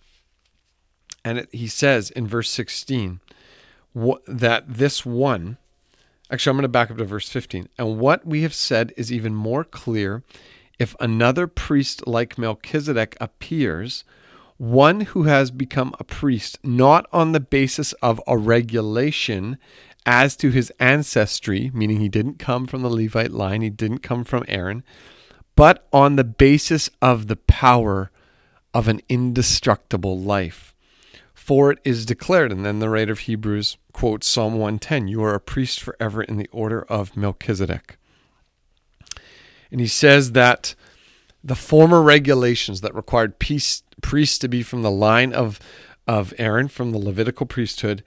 And 1.23 1.39
it, 1.39 1.49
he 1.51 1.67
says 1.67 2.11
in 2.11 2.27
verse 2.27 2.49
16 2.51 3.19
what, 3.93 4.21
that 4.27 4.65
this 4.67 5.05
one, 5.05 5.57
actually, 6.29 6.51
I'm 6.51 6.57
going 6.57 6.63
to 6.63 6.69
back 6.69 6.91
up 6.91 6.97
to 6.97 7.05
verse 7.05 7.29
15. 7.29 7.69
And 7.79 7.97
what 7.97 8.27
we 8.27 8.41
have 8.41 8.53
said 8.53 8.93
is 8.97 9.11
even 9.11 9.33
more 9.33 9.63
clear 9.63 10.23
if 10.77 10.95
another 10.99 11.47
priest 11.47 12.05
like 12.05 12.37
Melchizedek 12.37 13.15
appears, 13.21 14.03
one 14.57 15.01
who 15.01 15.23
has 15.23 15.49
become 15.49 15.95
a 15.99 16.03
priest 16.03 16.59
not 16.63 17.07
on 17.13 17.31
the 17.31 17.39
basis 17.39 17.93
of 17.93 18.21
a 18.27 18.37
regulation 18.37 19.57
as 20.05 20.35
to 20.35 20.51
his 20.51 20.71
ancestry, 20.79 21.71
meaning 21.73 21.99
he 21.99 22.09
didn't 22.09 22.37
come 22.37 22.67
from 22.67 22.81
the 22.81 22.89
Levite 22.89 23.31
line, 23.31 23.61
he 23.61 23.69
didn't 23.69 23.99
come 23.99 24.23
from 24.23 24.43
Aaron, 24.47 24.83
but 25.55 25.87
on 25.93 26.17
the 26.17 26.23
basis 26.23 26.89
of 27.01 27.27
the 27.27 27.37
power 27.37 28.11
of 28.75 28.89
an 28.89 29.01
indestructible 29.07 30.19
life. 30.19 30.75
For 31.33 31.71
it 31.71 31.79
is 31.85 32.05
declared, 32.05 32.51
and 32.51 32.65
then 32.65 32.79
the 32.79 32.89
writer 32.89 33.13
of 33.13 33.19
Hebrews 33.19 33.77
quotes 33.93 34.27
Psalm 34.27 34.53
110 34.53 35.07
You 35.07 35.23
are 35.23 35.33
a 35.33 35.39
priest 35.39 35.81
forever 35.81 36.21
in 36.21 36.35
the 36.37 36.49
order 36.51 36.81
of 36.83 37.15
Melchizedek. 37.15 37.97
And 39.71 39.79
he 39.79 39.87
says 39.87 40.33
that 40.33 40.75
the 41.43 41.55
former 41.55 42.01
regulations 42.01 42.81
that 42.81 42.93
required 42.93 43.39
priests 43.39 44.37
to 44.39 44.47
be 44.47 44.61
from 44.61 44.81
the 44.81 44.91
line 44.91 45.31
of, 45.31 45.59
of 46.05 46.33
Aaron, 46.37 46.67
from 46.67 46.91
the 46.91 46.97
Levitical 46.97 47.45
priesthood, 47.45 48.03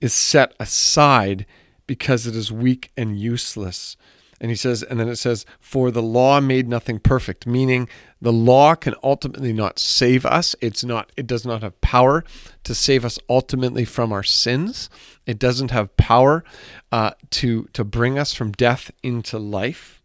is 0.00 0.12
set 0.12 0.54
aside 0.60 1.46
because 1.86 2.26
it 2.26 2.36
is 2.36 2.52
weak 2.52 2.92
and 2.96 3.18
useless. 3.18 3.96
And 4.42 4.50
he 4.50 4.56
says, 4.56 4.82
and 4.82 4.98
then 4.98 5.08
it 5.08 5.16
says, 5.16 5.46
for 5.60 5.92
the 5.92 6.02
law 6.02 6.40
made 6.40 6.66
nothing 6.66 6.98
perfect, 6.98 7.46
meaning 7.46 7.88
the 8.20 8.32
law 8.32 8.74
can 8.74 8.96
ultimately 9.00 9.52
not 9.52 9.78
save 9.78 10.26
us. 10.26 10.56
It's 10.60 10.82
not, 10.82 11.12
it 11.16 11.28
does 11.28 11.46
not 11.46 11.62
have 11.62 11.80
power 11.80 12.24
to 12.64 12.74
save 12.74 13.04
us 13.04 13.20
ultimately 13.30 13.84
from 13.84 14.12
our 14.12 14.24
sins. 14.24 14.90
It 15.26 15.38
doesn't 15.38 15.70
have 15.70 15.96
power 15.96 16.42
uh, 16.90 17.12
to, 17.30 17.68
to 17.72 17.84
bring 17.84 18.18
us 18.18 18.34
from 18.34 18.50
death 18.50 18.90
into 19.04 19.38
life. 19.38 20.02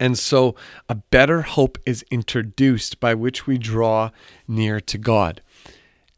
And 0.00 0.18
so 0.18 0.54
a 0.88 0.94
better 0.94 1.42
hope 1.42 1.76
is 1.84 2.02
introduced 2.10 3.00
by 3.00 3.12
which 3.12 3.46
we 3.46 3.58
draw 3.58 4.12
near 4.48 4.80
to 4.80 4.96
God. 4.96 5.42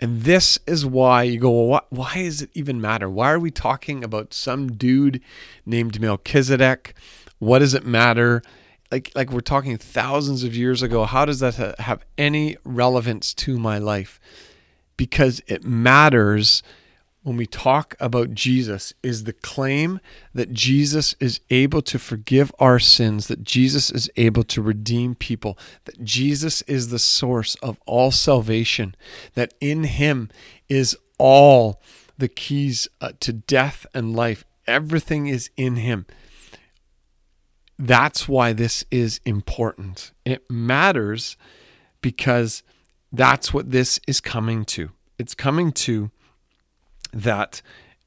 And 0.03 0.23
this 0.23 0.59
is 0.67 0.85
why 0.85 1.23
you 1.23 1.39
go, 1.39 1.67
well, 1.69 1.87
why 1.91 2.15
does 2.15 2.43
it 2.43 2.51
even 2.55 2.81
matter? 2.81 3.09
Why 3.09 3.31
are 3.31 3.39
we 3.39 3.53
talking 3.53 4.03
about 4.03 4.35
some 4.35 4.73
dude 4.73 5.21
named 5.65 6.01
Melchizedek? 6.01 6.95
What 7.39 7.61
does 7.61 7.73
it 7.73 7.87
matter? 7.87 8.43
Like, 8.91 9.13
like 9.15 9.31
we're 9.31 9.43
talking 9.43 9.79
thousands 9.79 10.43
of 10.43 10.57
years 10.57 10.83
ago. 10.83 11.05
How 11.05 11.25
does 11.25 11.39
that 11.39 11.79
have 11.79 12.05
any 12.19 12.57
relevance 12.65 13.33
to 13.35 13.61
my 13.61 13.79
life? 13.79 14.19
Because 14.97 15.41
it 15.47 15.63
matters 15.63 16.65
when 17.23 17.37
we 17.37 17.47
talk 17.47 17.95
about 18.01 18.35
Jesus 18.35 18.93
is 19.03 19.25
the 19.25 19.33
claim 19.33 20.01
that 20.35 20.53
Jesus 20.53 21.15
is 21.21 21.41
able 21.51 21.81
to 21.83 21.99
forgive 21.99 22.53
our 22.59 22.79
sins, 22.79 23.29
that 23.29 23.45
Jesus 23.45 23.91
is 23.91 24.11
able 24.17 24.43
to 24.45 24.61
redeem 24.61 25.15
people, 25.15 25.57
that 25.85 26.03
Jesus 26.03 26.63
is 26.63 26.89
the 26.89 26.99
source 26.99 27.55
of 27.57 27.79
all 27.87 28.11
salvation, 28.11 28.97
that 29.35 29.55
in 29.61 29.85
him 29.85 30.31
is 30.69 30.97
all 31.19 31.81
the 32.19 32.29
keys 32.29 32.89
uh, 33.01 33.13
to 33.21 33.33
death 33.33 33.87
and 33.95 34.17
life. 34.17 34.45
Everything 34.67 35.29
is 35.29 35.51
in 35.57 35.77
him. 35.77 36.07
That's 37.79 38.29
why 38.29 38.53
this 38.53 38.85
is 38.91 39.21
important. 39.25 40.13
It 40.25 40.51
matters 40.51 41.37
because 42.01 42.63
that's 43.13 43.55
what 43.55 43.71
this 43.71 44.01
is 44.09 44.21
coming 44.21 44.65
to. 44.67 44.91
It's 45.19 45.35
coming 45.35 45.73
to 45.73 46.11
that 47.13 47.63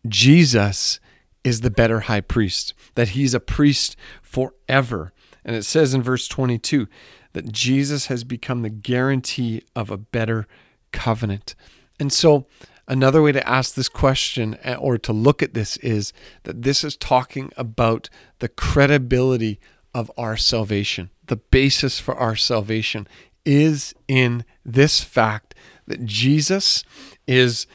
Jesus 0.07 0.99
is 1.43 1.61
the 1.61 1.71
better 1.71 2.01
high 2.01 2.21
priest, 2.21 2.73
that 2.95 3.09
he's 3.09 3.33
a 3.33 3.39
priest 3.39 3.95
forever. 4.21 5.13
And 5.43 5.55
it 5.55 5.63
says 5.63 5.93
in 5.93 6.01
verse 6.01 6.27
22 6.27 6.87
that 7.33 7.51
Jesus 7.51 8.07
has 8.07 8.23
become 8.23 8.61
the 8.61 8.69
guarantee 8.69 9.63
of 9.75 9.91
a 9.91 9.97
better 9.97 10.47
covenant. 10.91 11.53
And 11.99 12.11
so, 12.11 12.47
another 12.87 13.21
way 13.21 13.31
to 13.31 13.47
ask 13.47 13.75
this 13.75 13.89
question 13.89 14.57
eh, 14.63 14.75
or 14.75 14.97
to 14.97 15.13
look 15.13 15.43
at 15.43 15.53
this 15.53 15.77
is 15.77 16.13
that 16.43 16.63
this 16.63 16.83
is 16.83 16.97
talking 16.97 17.51
about 17.57 18.09
the 18.39 18.49
credibility 18.49 19.59
of 19.93 20.11
our 20.17 20.35
salvation. 20.35 21.09
The 21.27 21.37
basis 21.37 21.99
for 21.99 22.15
our 22.15 22.35
salvation 22.35 23.07
is 23.45 23.93
in 24.07 24.43
this 24.65 25.01
fact 25.01 25.53
that 25.87 26.05
Jesus 26.05 26.83
is 27.27 27.67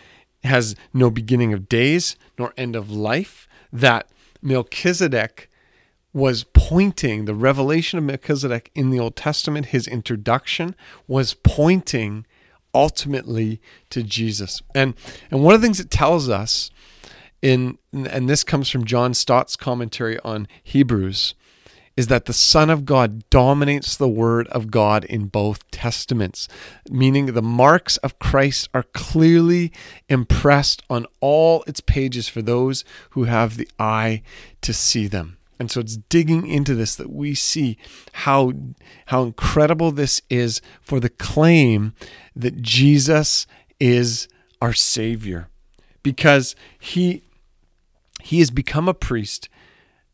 has 0.44 0.74
no 0.92 1.10
beginning 1.10 1.52
of 1.52 1.68
days 1.68 2.16
nor 2.38 2.52
end 2.56 2.76
of 2.76 2.90
life, 2.90 3.48
that 3.72 4.08
Melchizedek 4.42 5.50
was 6.12 6.44
pointing, 6.44 7.24
the 7.24 7.34
revelation 7.34 7.98
of 7.98 8.04
Melchizedek 8.04 8.70
in 8.74 8.90
the 8.90 8.98
Old 8.98 9.16
Testament, 9.16 9.66
his 9.66 9.86
introduction 9.86 10.74
was 11.06 11.34
pointing 11.34 12.26
ultimately 12.74 13.60
to 13.90 14.02
Jesus. 14.02 14.62
And 14.74 14.94
and 15.30 15.44
one 15.44 15.54
of 15.54 15.60
the 15.60 15.66
things 15.66 15.80
it 15.80 15.90
tells 15.90 16.28
us 16.28 16.70
in 17.42 17.78
and 17.92 18.28
this 18.28 18.44
comes 18.44 18.68
from 18.68 18.84
John 18.84 19.14
Stott's 19.14 19.56
commentary 19.56 20.18
on 20.20 20.46
Hebrews 20.62 21.34
is 22.00 22.06
that 22.06 22.24
the 22.24 22.32
Son 22.32 22.70
of 22.70 22.86
God 22.86 23.28
dominates 23.28 23.94
the 23.94 24.08
Word 24.08 24.48
of 24.48 24.70
God 24.70 25.04
in 25.04 25.26
both 25.26 25.70
Testaments, 25.70 26.48
meaning 26.88 27.26
the 27.26 27.42
marks 27.42 27.98
of 27.98 28.18
Christ 28.18 28.70
are 28.72 28.84
clearly 28.94 29.70
impressed 30.08 30.82
on 30.88 31.04
all 31.20 31.62
its 31.66 31.80
pages 31.80 32.26
for 32.26 32.40
those 32.40 32.84
who 33.10 33.24
have 33.24 33.58
the 33.58 33.68
eye 33.78 34.22
to 34.62 34.72
see 34.72 35.08
them. 35.08 35.36
And 35.58 35.70
so 35.70 35.80
it's 35.80 35.98
digging 35.98 36.46
into 36.46 36.74
this 36.74 36.96
that 36.96 37.12
we 37.12 37.34
see 37.34 37.76
how, 38.24 38.54
how 39.06 39.24
incredible 39.24 39.90
this 39.90 40.22
is 40.30 40.62
for 40.80 41.00
the 41.00 41.10
claim 41.10 41.92
that 42.34 42.62
Jesus 42.62 43.46
is 43.78 44.26
our 44.62 44.72
Savior. 44.72 45.48
Because 46.02 46.56
he 46.78 47.24
He 48.22 48.38
has 48.38 48.50
become 48.50 48.88
a 48.88 48.94
priest 48.94 49.50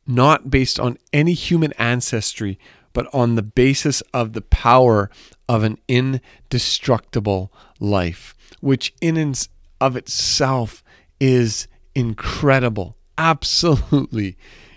not 0.06 0.50
based 0.50 0.78
on 0.78 0.98
any 1.12 1.32
human 1.32 1.72
ancestry, 1.74 2.58
but 2.92 3.12
on 3.12 3.34
the 3.34 3.42
basis 3.42 4.00
of 4.14 4.32
the 4.32 4.40
power 4.40 5.10
of 5.48 5.62
an 5.62 5.78
indestructible 5.88 7.52
life, 7.78 8.34
which 8.60 8.94
in 9.00 9.16
and 9.16 9.48
of 9.80 9.96
itself 9.96 10.82
is 11.20 11.68
incredible, 11.94 12.96
absolutely 13.18 14.36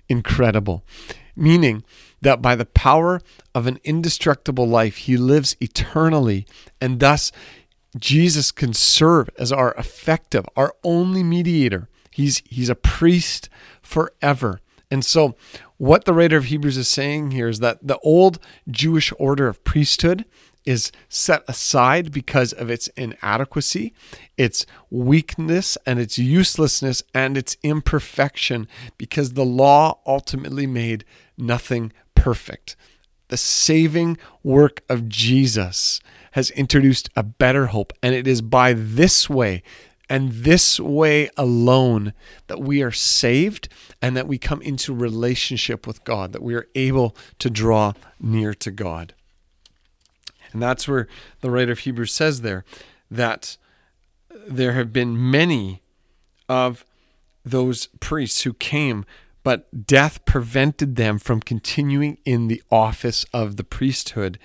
incredible. 0.09 0.83
Meaning 1.36 1.83
that 2.21 2.41
by 2.41 2.55
the 2.55 2.65
power 2.65 3.21
of 3.55 3.67
an 3.67 3.79
indestructible 3.83 4.67
life, 4.67 4.98
he 4.98 5.15
lives 5.15 5.55
eternally, 5.62 6.45
and 6.81 7.00
thus 7.00 7.31
Jesus 7.98 8.51
can 8.51 8.74
serve 8.74 9.29
as 9.38 9.51
our 9.51 9.74
effective, 9.75 10.45
our 10.55 10.74
only 10.83 11.24
mediator. 11.24 11.88
He's, 12.12 12.41
he's 12.45 12.69
a 12.69 12.75
priest 12.75 13.50
forever. 13.81 14.59
And 14.91 15.05
so, 15.05 15.36
what 15.77 16.05
the 16.05 16.13
writer 16.13 16.38
of 16.38 16.46
Hebrews 16.46 16.77
is 16.77 16.88
saying 16.88 17.31
here 17.31 17.48
is 17.48 17.60
that 17.60 17.86
the 17.86 18.00
old 18.00 18.39
Jewish 18.69 19.13
order 19.19 19.48
of 19.48 19.63
priesthood 19.63 20.25
is 20.65 20.91
set 21.08 21.43
aside 21.48 22.12
because 22.12 22.53
of 22.53 22.69
its 22.69 22.88
inadequacy, 22.89 23.93
its 24.38 24.65
weakness, 24.89 25.77
and 25.86 26.00
its 26.00 26.17
uselessness 26.17 27.01
and 27.13 27.38
its 27.38 27.55
imperfection, 27.63 28.67
because 28.98 29.34
the 29.34 29.46
law 29.46 30.00
ultimately 30.05 30.67
made 30.67 31.05
nothing 31.38 31.93
perfect. 32.15 32.75
The 33.29 33.38
saving 33.38 34.17
work 34.43 34.81
of 34.89 35.08
Jesus 35.08 36.01
has 36.31 36.50
introduced 36.51 37.10
a 37.15 37.24
better 37.24 37.67
hope, 37.67 37.93
and 38.03 38.13
it 38.13 38.27
is 38.27 38.41
by 38.41 38.74
this 38.74 39.29
way 39.29 39.63
and 40.09 40.31
this 40.31 40.79
way 40.79 41.29
alone 41.37 42.13
that 42.47 42.59
we 42.59 42.81
are 42.81 42.91
saved 42.91 43.69
and 44.01 44.17
that 44.17 44.27
we 44.27 44.37
come 44.37 44.61
into 44.61 44.93
relationship 44.93 45.85
with 45.85 46.03
God, 46.03 46.33
that 46.33 46.41
we 46.41 46.55
are 46.55 46.67
able 46.73 47.15
to 47.37 47.49
draw 47.49 47.93
near 48.19 48.53
to 48.55 48.71
God. 48.71 49.13
And 50.51 50.61
that's 50.61 50.87
where 50.87 51.07
the 51.41 51.51
writer 51.51 51.73
of 51.73 51.79
Hebrews 51.79 52.13
says 52.13 52.41
there 52.41 52.65
that 53.11 53.57
there 54.47 54.73
have 54.73 54.91
been 54.91 55.29
many 55.29 55.81
of 56.47 56.83
those 57.45 57.87
priests 57.99 58.41
who 58.41 58.53
came, 58.53 59.05
but 59.43 59.85
death 59.85 60.23
prevented 60.25 60.95
them 60.95 61.19
from 61.19 61.39
continuing 61.39 62.17
in 62.25 62.47
the 62.47 62.61
office 62.71 63.25
of 63.33 63.57
the 63.57 63.63
priesthood. 63.63 64.39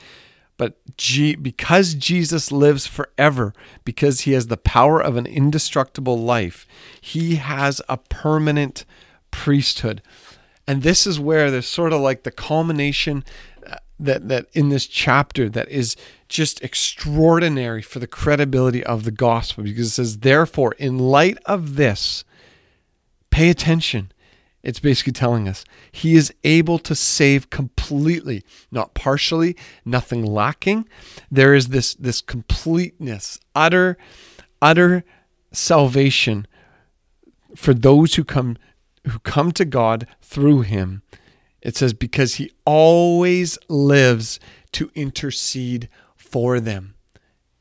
But 0.57 0.77
G- 0.97 1.35
because 1.35 1.95
Jesus 1.95 2.53
lives 2.53 2.87
forever, 2.87 3.53
because 3.85 4.21
he 4.21 4.33
has 4.33 4.47
the 4.47 4.57
power 4.57 5.01
of 5.01 5.17
an 5.17 5.27
indestructible 5.27 6.19
life, 6.19 6.67
he 7.01 7.37
has 7.37 7.83
a 7.89 7.97
permanent 7.97 8.85
priesthood. 9.31 10.01
And 10.67 10.83
this 10.83 11.07
is 11.07 11.21
where 11.21 11.51
there's 11.51 11.67
sort 11.67 11.93
of 11.93 12.01
like 12.01 12.23
the 12.23 12.31
culmination 12.31 13.25
uh, 13.67 13.77
that 13.99 14.29
that 14.29 14.47
in 14.53 14.69
this 14.69 14.87
chapter 14.87 15.49
that 15.49 15.69
is 15.69 15.97
just 16.29 16.63
extraordinary 16.63 17.83
for 17.83 17.99
the 17.99 18.07
credibility 18.07 18.83
of 18.85 19.05
the 19.05 19.11
gospel 19.11 19.65
because 19.65 19.89
it 19.89 19.91
says 19.91 20.19
therefore 20.19 20.73
in 20.79 20.99
light 20.99 21.39
of 21.47 21.77
this 21.77 22.25
pay 23.31 23.51
attention 23.51 24.11
it's 24.65 24.81
basically 24.81 25.13
telling 25.13 25.47
us 25.47 25.65
he 25.93 26.17
is 26.17 26.33
able 26.43 26.79
to 26.81 26.95
save 26.95 27.51
completely, 27.51 28.43
not 28.73 28.95
partially, 28.95 29.57
nothing 29.85 30.25
lacking. 30.25 30.89
There 31.31 31.55
is 31.55 31.69
this 31.69 31.95
this 31.95 32.21
completeness, 32.23 33.39
utter 33.55 33.99
utter 34.61 35.05
salvation 35.53 36.47
for 37.55 37.75
those 37.75 38.15
who 38.15 38.25
come 38.25 38.57
who 39.07 39.19
come 39.19 39.53
to 39.53 39.67
God 39.67 40.07
through 40.23 40.63
him. 40.63 41.03
It 41.61 41.77
says 41.77 41.93
because 41.93 42.37
he 42.37 42.51
always 42.65 43.59
lives 43.69 44.41
to 44.73 44.91
intercede 44.95 45.89
for 46.17 46.59
them. 46.59 46.95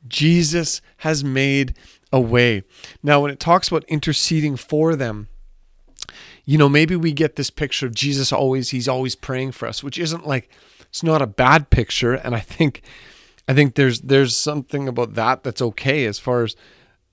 Jesus 0.08 0.80
has 0.98 1.22
made 1.22 1.76
a 2.10 2.20
way. 2.20 2.62
Now 3.02 3.20
when 3.20 3.30
it 3.30 3.40
talks 3.40 3.68
about 3.68 3.84
interceding 3.84 4.56
for 4.56 4.96
them, 4.96 5.28
you 6.44 6.58
know, 6.58 6.68
maybe 6.68 6.96
we 6.96 7.12
get 7.12 7.36
this 7.36 7.50
picture 7.50 7.86
of 7.86 7.94
Jesus 7.94 8.32
always, 8.32 8.70
he's 8.70 8.88
always 8.88 9.14
praying 9.14 9.52
for 9.52 9.66
us, 9.66 9.82
which 9.82 9.98
isn't 9.98 10.26
like, 10.26 10.50
it's 10.82 11.02
not 11.02 11.22
a 11.22 11.26
bad 11.26 11.70
picture. 11.70 12.14
And 12.14 12.34
I 12.34 12.40
think, 12.40 12.82
I 13.48 13.54
think 13.54 13.74
there's, 13.74 14.00
there's 14.02 14.36
something 14.36 14.86
about 14.86 15.14
that 15.14 15.42
that's 15.42 15.62
okay 15.62 16.06
as 16.06 16.18
far 16.18 16.44
as, 16.44 16.54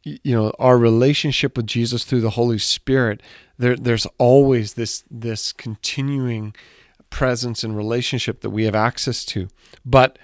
you 0.03 0.35
know, 0.35 0.51
our 0.59 0.77
relationship 0.77 1.55
with 1.55 1.67
Jesus 1.67 2.03
through 2.03 2.21
the 2.21 2.31
Holy 2.31 2.57
Spirit. 2.57 3.21
There, 3.57 3.75
there's 3.75 4.07
always 4.17 4.73
this, 4.73 5.03
this 5.09 5.53
continuing 5.53 6.53
presence 7.09 7.63
and 7.63 7.77
relationship 7.77 8.41
that 8.41 8.49
we 8.49 8.65
have 8.65 8.75
access 8.75 9.23
to. 9.25 9.47
But 9.85 10.19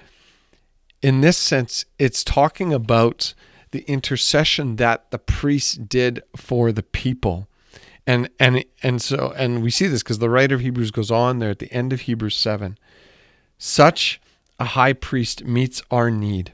in 1.01 1.21
this 1.21 1.37
sense, 1.37 1.85
it's 1.99 2.23
talking 2.23 2.73
about 2.73 3.33
the 3.71 3.81
intercession 3.81 4.77
that 4.77 5.11
the 5.11 5.19
priest 5.19 5.87
did 5.87 6.23
for 6.35 6.71
the 6.71 6.83
people 6.83 7.47
and 8.07 8.29
and 8.39 8.63
and 8.81 9.01
so 9.01 9.33
and 9.35 9.61
we 9.61 9.69
see 9.69 9.85
this 9.85 10.01
because 10.01 10.19
the 10.19 10.29
writer 10.29 10.55
of 10.55 10.61
Hebrews 10.61 10.91
goes 10.91 11.11
on 11.11 11.39
there 11.39 11.49
at 11.49 11.59
the 11.59 11.71
end 11.71 11.91
of 11.91 12.01
Hebrews 12.01 12.35
7 12.35 12.79
such 13.57 14.21
a 14.59 14.65
high 14.65 14.93
priest 14.93 15.43
meets 15.43 15.81
our 15.91 16.09
need. 16.09 16.53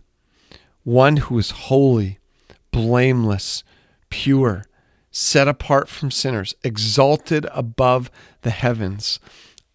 One 0.83 1.17
who 1.17 1.37
is 1.37 1.51
holy 1.51 2.19
blameless 2.71 3.63
pure 4.09 4.65
set 5.11 5.47
apart 5.47 5.87
from 5.87 6.09
sinners 6.09 6.55
exalted 6.63 7.45
above 7.51 8.09
the 8.41 8.49
heavens. 8.49 9.19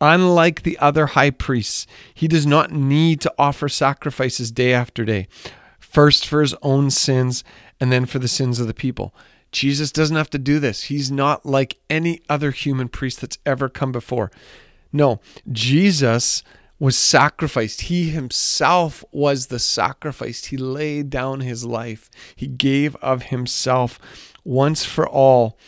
Unlike 0.01 0.62
the 0.62 0.79
other 0.79 1.07
high 1.07 1.31
priests 1.31 1.87
he 2.12 2.27
does 2.27 2.47
not 2.47 2.73
need 2.73 3.21
to 3.21 3.33
offer 3.38 3.69
sacrifices 3.69 4.51
day 4.51 4.73
after 4.73 5.05
day 5.05 5.29
first 5.79 6.27
for 6.27 6.41
his 6.41 6.55
own 6.61 6.91
sins 6.91 7.45
and 7.81 7.93
then 7.93 8.05
for 8.05 8.19
the 8.19 8.29
sins 8.29 8.59
of 8.59 8.67
the 8.67 8.75
people 8.75 9.14
Jesus 9.53 9.91
doesn't 9.93 10.17
have 10.17 10.31
to 10.31 10.39
do 10.39 10.59
this. 10.59 10.85
He's 10.85 11.11
not 11.11 11.47
like 11.47 11.79
any 11.89 12.21
other 12.29 12.51
human 12.51 12.89
priest 12.89 13.21
that's 13.21 13.39
ever 13.47 13.69
come 13.69 13.93
before. 13.93 14.31
No, 14.93 15.21
Jesus 15.51 16.43
was 16.79 16.97
sacrificed. 16.97 17.83
He 17.83 18.11
himself 18.11 19.05
was 19.11 19.47
the 19.47 19.59
sacrifice. 19.59 20.47
He 20.47 20.57
laid 20.57 21.11
down 21.11 21.41
his 21.41 21.65
life. 21.65 22.09
He 22.37 22.47
gave 22.47 22.95
of 22.97 23.25
himself 23.25 23.99
once 24.45 24.85
for 24.85 25.09
all. 25.09 25.59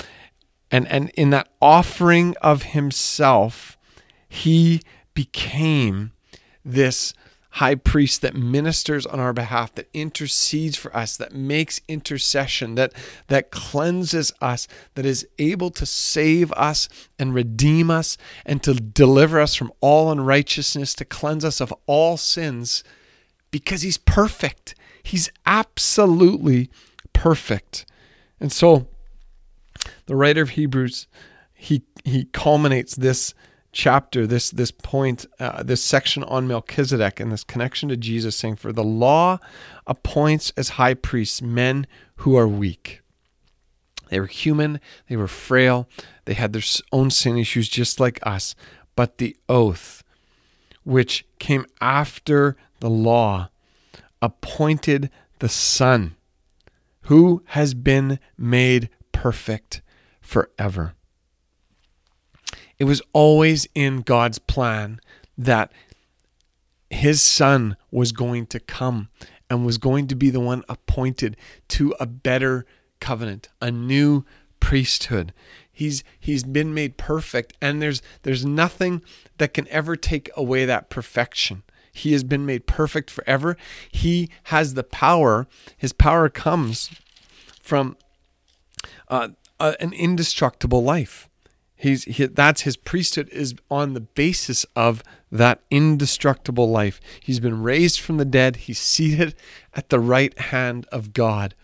And, 0.70 0.86
and 0.88 1.10
in 1.10 1.30
that 1.30 1.48
offering 1.60 2.36
of 2.40 2.62
himself, 2.62 3.76
he 4.28 4.82
became 5.14 6.12
this 6.64 7.12
high 7.54 7.74
priest 7.74 8.22
that 8.22 8.34
ministers 8.34 9.04
on 9.06 9.18
our 9.18 9.32
behalf, 9.32 9.74
that 9.74 9.88
intercedes 9.92 10.76
for 10.76 10.94
us, 10.96 11.16
that 11.16 11.34
makes 11.34 11.80
intercession, 11.88 12.76
that, 12.76 12.92
that 13.26 13.50
cleanses 13.50 14.32
us, 14.40 14.68
that 14.94 15.04
is 15.04 15.26
able 15.38 15.70
to 15.70 15.84
save 15.84 16.52
us 16.52 16.88
and 17.18 17.34
redeem 17.34 17.90
us 17.90 18.16
and 18.46 18.62
to 18.62 18.74
deliver 18.74 19.40
us 19.40 19.56
from 19.56 19.72
all 19.80 20.12
unrighteousness, 20.12 20.94
to 20.94 21.04
cleanse 21.04 21.44
us 21.44 21.60
of 21.60 21.74
all 21.86 22.16
sins, 22.16 22.84
because 23.50 23.82
he's 23.82 23.98
perfect. 23.98 24.76
He's 25.02 25.30
absolutely 25.44 26.70
perfect. 27.12 27.84
And 28.38 28.52
so 28.52 28.86
the 30.06 30.14
writer 30.14 30.42
of 30.42 30.50
Hebrews, 30.50 31.08
he 31.52 31.82
he 32.04 32.24
culminates 32.26 32.94
this 32.94 33.34
chapter, 33.72 34.26
this 34.26 34.50
this 34.50 34.70
point, 34.70 35.26
uh, 35.38 35.62
this 35.62 35.82
section 35.82 36.24
on 36.24 36.48
Melchizedek 36.48 37.20
and 37.20 37.30
this 37.30 37.44
connection 37.44 37.88
to 37.88 37.96
Jesus, 37.96 38.36
saying, 38.36 38.56
"For 38.56 38.72
the 38.72 38.84
law 38.84 39.38
appoints 39.86 40.52
as 40.56 40.70
high 40.70 40.94
priests 40.94 41.40
men 41.40 41.86
who 42.16 42.36
are 42.36 42.48
weak." 42.48 43.02
They 44.08 44.18
were 44.18 44.26
human, 44.26 44.80
they 45.08 45.16
were 45.16 45.28
frail, 45.28 45.88
they 46.24 46.34
had 46.34 46.52
their 46.52 46.62
own 46.90 47.10
sin 47.10 47.38
issues 47.38 47.68
just 47.68 48.00
like 48.00 48.18
us. 48.24 48.56
But 48.96 49.18
the 49.18 49.36
oath, 49.48 50.02
which 50.82 51.24
came 51.38 51.64
after 51.80 52.56
the 52.80 52.90
law, 52.90 53.50
appointed 54.20 55.10
the 55.38 55.48
Son, 55.48 56.16
who 57.02 57.42
has 57.46 57.72
been 57.72 58.18
made 58.36 58.90
perfect 59.12 59.80
forever. 60.20 60.94
It 62.80 62.84
was 62.84 63.02
always 63.12 63.68
in 63.74 64.00
God's 64.00 64.38
plan 64.38 65.00
that 65.36 65.70
his 66.88 67.20
son 67.20 67.76
was 67.90 68.10
going 68.10 68.46
to 68.46 68.58
come 68.58 69.10
and 69.50 69.66
was 69.66 69.76
going 69.78 70.08
to 70.08 70.14
be 70.14 70.30
the 70.30 70.40
one 70.40 70.64
appointed 70.66 71.36
to 71.68 71.94
a 72.00 72.06
better 72.06 72.64
covenant, 72.98 73.50
a 73.60 73.70
new 73.70 74.24
priesthood. 74.60 75.34
He's 75.70 76.02
he's 76.18 76.42
been 76.42 76.72
made 76.72 76.96
perfect 76.96 77.52
and 77.60 77.82
there's 77.82 78.00
there's 78.22 78.46
nothing 78.46 79.02
that 79.38 79.54
can 79.54 79.68
ever 79.68 79.94
take 79.94 80.30
away 80.34 80.64
that 80.64 80.88
perfection. 80.88 81.62
He 81.92 82.12
has 82.12 82.24
been 82.24 82.46
made 82.46 82.66
perfect 82.66 83.10
forever. 83.10 83.58
He 83.90 84.30
has 84.44 84.72
the 84.72 84.84
power. 84.84 85.46
His 85.76 85.92
power 85.92 86.30
comes 86.30 86.90
from 87.62 87.96
uh, 89.08 89.28
uh, 89.58 89.74
an 89.80 89.92
indestructible 89.92 90.82
life. 90.82 91.29
He's 91.80 92.04
he, 92.04 92.26
that's 92.26 92.62
his 92.62 92.76
priesthood 92.76 93.30
is 93.30 93.54
on 93.70 93.94
the 93.94 94.02
basis 94.02 94.66
of 94.76 95.02
that 95.32 95.62
indestructible 95.70 96.70
life. 96.70 97.00
He's 97.20 97.40
been 97.40 97.62
raised 97.62 98.00
from 98.00 98.18
the 98.18 98.26
dead. 98.26 98.56
He's 98.56 98.78
seated 98.78 99.34
at 99.72 99.88
the 99.88 99.98
right 99.98 100.38
hand 100.38 100.86
of 100.92 101.14
God, 101.14 101.54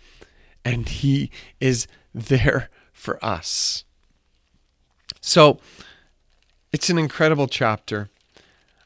and 0.65 0.89
he 0.89 1.31
is 1.61 1.87
there 2.15 2.71
for 2.95 3.23
us. 3.23 3.85
So, 5.21 5.61
it's 6.73 6.89
an 6.89 6.97
incredible 6.97 7.47
chapter. 7.47 8.09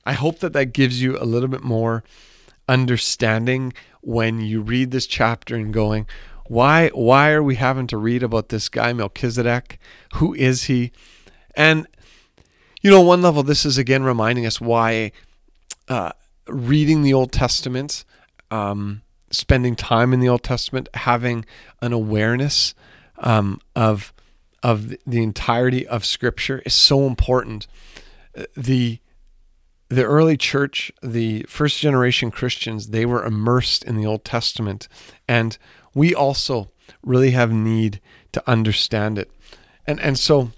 I 0.05 0.15
hope 0.15 0.41
that 0.41 0.53
that 0.55 0.73
gives 0.73 1.01
you 1.01 1.17
a 1.17 1.25
little 1.25 1.49
bit 1.49 1.63
more 1.63 2.03
understanding 2.69 3.73
when 4.01 4.41
you 4.41 4.63
read 4.63 4.91
this 4.91 5.07
chapter 5.07 5.55
and 5.55 5.73
going, 5.73 6.09
why 6.47 6.89
why 6.89 7.31
are 7.31 7.43
we 7.45 7.55
having 7.55 7.87
to 7.87 7.97
read 7.97 8.25
about 8.25 8.49
this 8.49 8.69
guy 8.69 8.93
Melchizedek? 8.93 9.79
Who 10.15 10.35
is 10.35 10.65
he? 10.65 10.91
And, 11.55 11.87
you 12.83 12.91
know, 12.91 13.01
one 13.01 13.23
level, 13.23 13.43
this 13.43 13.65
is 13.65 13.79
again 13.79 14.03
reminding 14.05 14.47
us 14.47 14.61
why 14.61 15.13
uh, 15.89 16.13
reading 16.47 17.03
the 17.03 17.13
Old 17.13 17.33
Testament, 17.33 18.05
um, 18.51 19.03
spending 19.31 19.77
time 19.77 20.13
in 20.13 20.21
the 20.21 20.29
Old 20.29 20.43
Testament, 20.43 20.89
having 20.95 21.45
an 21.83 21.93
awareness 21.93 22.75
um, 23.19 23.61
of 23.77 24.13
of 24.63 24.95
the 25.07 25.23
entirety 25.23 25.87
of 25.87 26.05
Scripture 26.05 26.63
is 26.67 26.75
so 26.75 27.07
important. 27.07 27.67
The 28.57 29.01
the 29.89 30.05
early 30.05 30.37
church, 30.37 30.93
the 31.03 31.45
first 31.49 31.81
generation 31.81 32.31
Christians, 32.31 32.89
they 32.89 33.05
were 33.05 33.25
immersed 33.25 33.83
in 33.83 33.97
the 33.97 34.07
Old 34.07 34.25
Testament, 34.25 34.87
and 35.27 35.59
we 35.95 36.15
also 36.15 36.71
really 37.03 37.33
have 37.33 37.53
need 37.53 38.01
to 38.33 38.43
understand 38.49 39.19
it. 39.19 39.31
And 39.87 40.01
and 40.01 40.19
so 40.19 40.53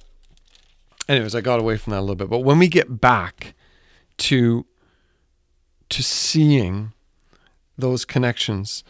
anyways, 1.08 1.34
I 1.34 1.40
got 1.40 1.60
away 1.60 1.76
from 1.76 1.92
that 1.92 2.00
a 2.00 2.02
little 2.02 2.16
bit. 2.16 2.30
But 2.30 2.40
when 2.40 2.58
we 2.58 2.68
get 2.68 3.00
back 3.00 3.54
to 4.18 4.66
to 5.90 6.02
seeing 6.02 6.92
those 7.76 8.04
connections, 8.04 8.82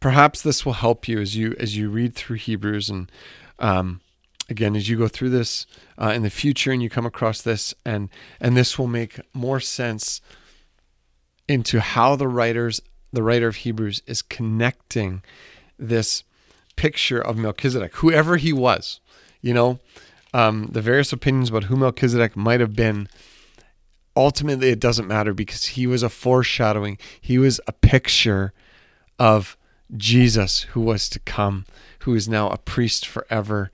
perhaps 0.00 0.42
this 0.42 0.64
will 0.64 0.74
help 0.74 1.08
you 1.08 1.20
as 1.20 1.36
you 1.36 1.54
as 1.58 1.76
you 1.76 1.90
read 1.90 2.14
through 2.14 2.36
Hebrews 2.36 2.88
and 2.88 3.10
um, 3.58 4.00
again 4.48 4.74
as 4.76 4.88
you 4.88 4.96
go 4.96 5.08
through 5.08 5.30
this 5.30 5.66
uh, 5.98 6.12
in 6.14 6.22
the 6.22 6.30
future 6.30 6.72
and 6.72 6.82
you 6.82 6.90
come 6.90 7.06
across 7.06 7.42
this 7.42 7.74
and 7.84 8.08
and 8.40 8.56
this 8.56 8.78
will 8.78 8.86
make 8.86 9.20
more 9.34 9.60
sense 9.60 10.20
into 11.48 11.80
how 11.80 12.16
the 12.16 12.28
writers 12.28 12.80
the 13.12 13.22
writer 13.22 13.48
of 13.48 13.56
Hebrews 13.56 14.02
is 14.06 14.22
connecting 14.22 15.22
this 15.78 16.24
picture 16.76 17.20
of 17.20 17.36
Melchizedek, 17.36 17.96
whoever 17.96 18.38
he 18.38 18.52
was, 18.52 19.00
you 19.42 19.52
know, 19.52 19.80
um, 20.32 20.68
the 20.72 20.82
various 20.82 21.12
opinions 21.12 21.50
about 21.50 21.64
who 21.64 21.76
Melchizedek 21.76 22.36
might 22.36 22.60
have 22.60 22.74
been, 22.74 23.08
ultimately 24.16 24.70
it 24.70 24.80
doesn't 24.80 25.08
matter 25.08 25.34
because 25.34 25.66
he 25.66 25.86
was 25.86 26.02
a 26.02 26.08
foreshadowing. 26.08 26.98
He 27.20 27.38
was 27.38 27.60
a 27.66 27.72
picture 27.72 28.52
of 29.18 29.56
Jesus 29.96 30.62
who 30.62 30.80
was 30.80 31.08
to 31.10 31.18
come, 31.18 31.66
who 32.00 32.14
is 32.14 32.28
now 32.28 32.48
a 32.48 32.58
priest 32.58 33.06
forever 33.06 33.70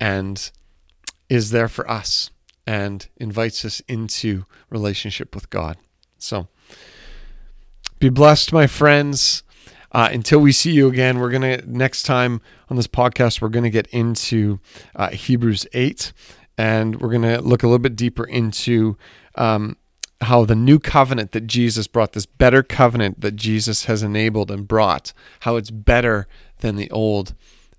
and 0.00 0.50
is 1.28 1.50
there 1.50 1.68
for 1.68 1.88
us 1.90 2.30
and 2.66 3.08
invites 3.16 3.64
us 3.64 3.80
into 3.88 4.44
relationship 4.70 5.34
with 5.34 5.50
God. 5.50 5.76
So 6.18 6.48
be 7.98 8.08
blessed, 8.08 8.52
my 8.52 8.66
friends. 8.66 9.42
Uh, 9.92 10.08
until 10.12 10.40
we 10.40 10.52
see 10.52 10.72
you 10.72 10.88
again, 10.88 11.18
we're 11.18 11.30
going 11.30 11.60
to, 11.60 11.70
next 11.70 12.02
time 12.02 12.40
on 12.68 12.76
this 12.76 12.86
podcast, 12.86 13.40
we're 13.40 13.48
going 13.48 13.64
to 13.64 13.70
get 13.70 13.86
into 13.88 14.58
uh, 14.94 15.10
Hebrews 15.10 15.66
8 15.72 16.12
and 16.58 17.00
we're 17.00 17.10
going 17.10 17.22
to 17.22 17.40
look 17.40 17.62
a 17.62 17.66
little 17.66 17.78
bit 17.78 17.96
deeper 17.96 18.24
into 18.24 18.96
um, 19.34 19.76
how 20.22 20.44
the 20.44 20.54
new 20.54 20.78
covenant 20.78 21.32
that 21.32 21.46
Jesus 21.46 21.86
brought, 21.86 22.12
this 22.12 22.26
better 22.26 22.62
covenant 22.62 23.20
that 23.20 23.36
Jesus 23.36 23.84
has 23.84 24.02
enabled 24.02 24.50
and 24.50 24.66
brought, 24.66 25.12
how 25.40 25.56
it's 25.56 25.70
better 25.70 26.26
than 26.60 26.76
the 26.76 26.90
old, 26.90 27.34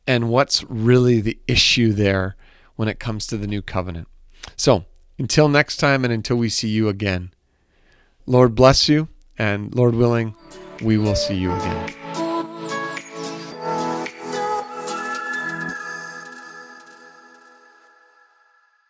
and 0.06 0.30
what's 0.30 0.64
really 0.66 1.20
the 1.20 1.40
issue 1.48 1.92
there 1.92 2.36
when 2.76 2.88
it 2.88 3.00
comes 3.00 3.26
to 3.28 3.38
the 3.38 3.48
new 3.48 3.62
covenant. 3.62 4.08
So, 4.56 4.86
until 5.18 5.50
next 5.50 5.78
time 5.78 6.04
and 6.04 6.14
until 6.14 6.38
we 6.38 6.50
see 6.50 6.70
you 6.70 6.88
again, 6.88 7.32
Lord 8.28 8.54
bless 8.54 8.88
you, 8.88 9.08
and 9.38 9.74
Lord 9.74 9.96
willing, 9.96 10.36
we 10.82 10.98
will 10.98 11.16
see 11.16 11.36
you 11.36 11.52
again. 11.54 12.07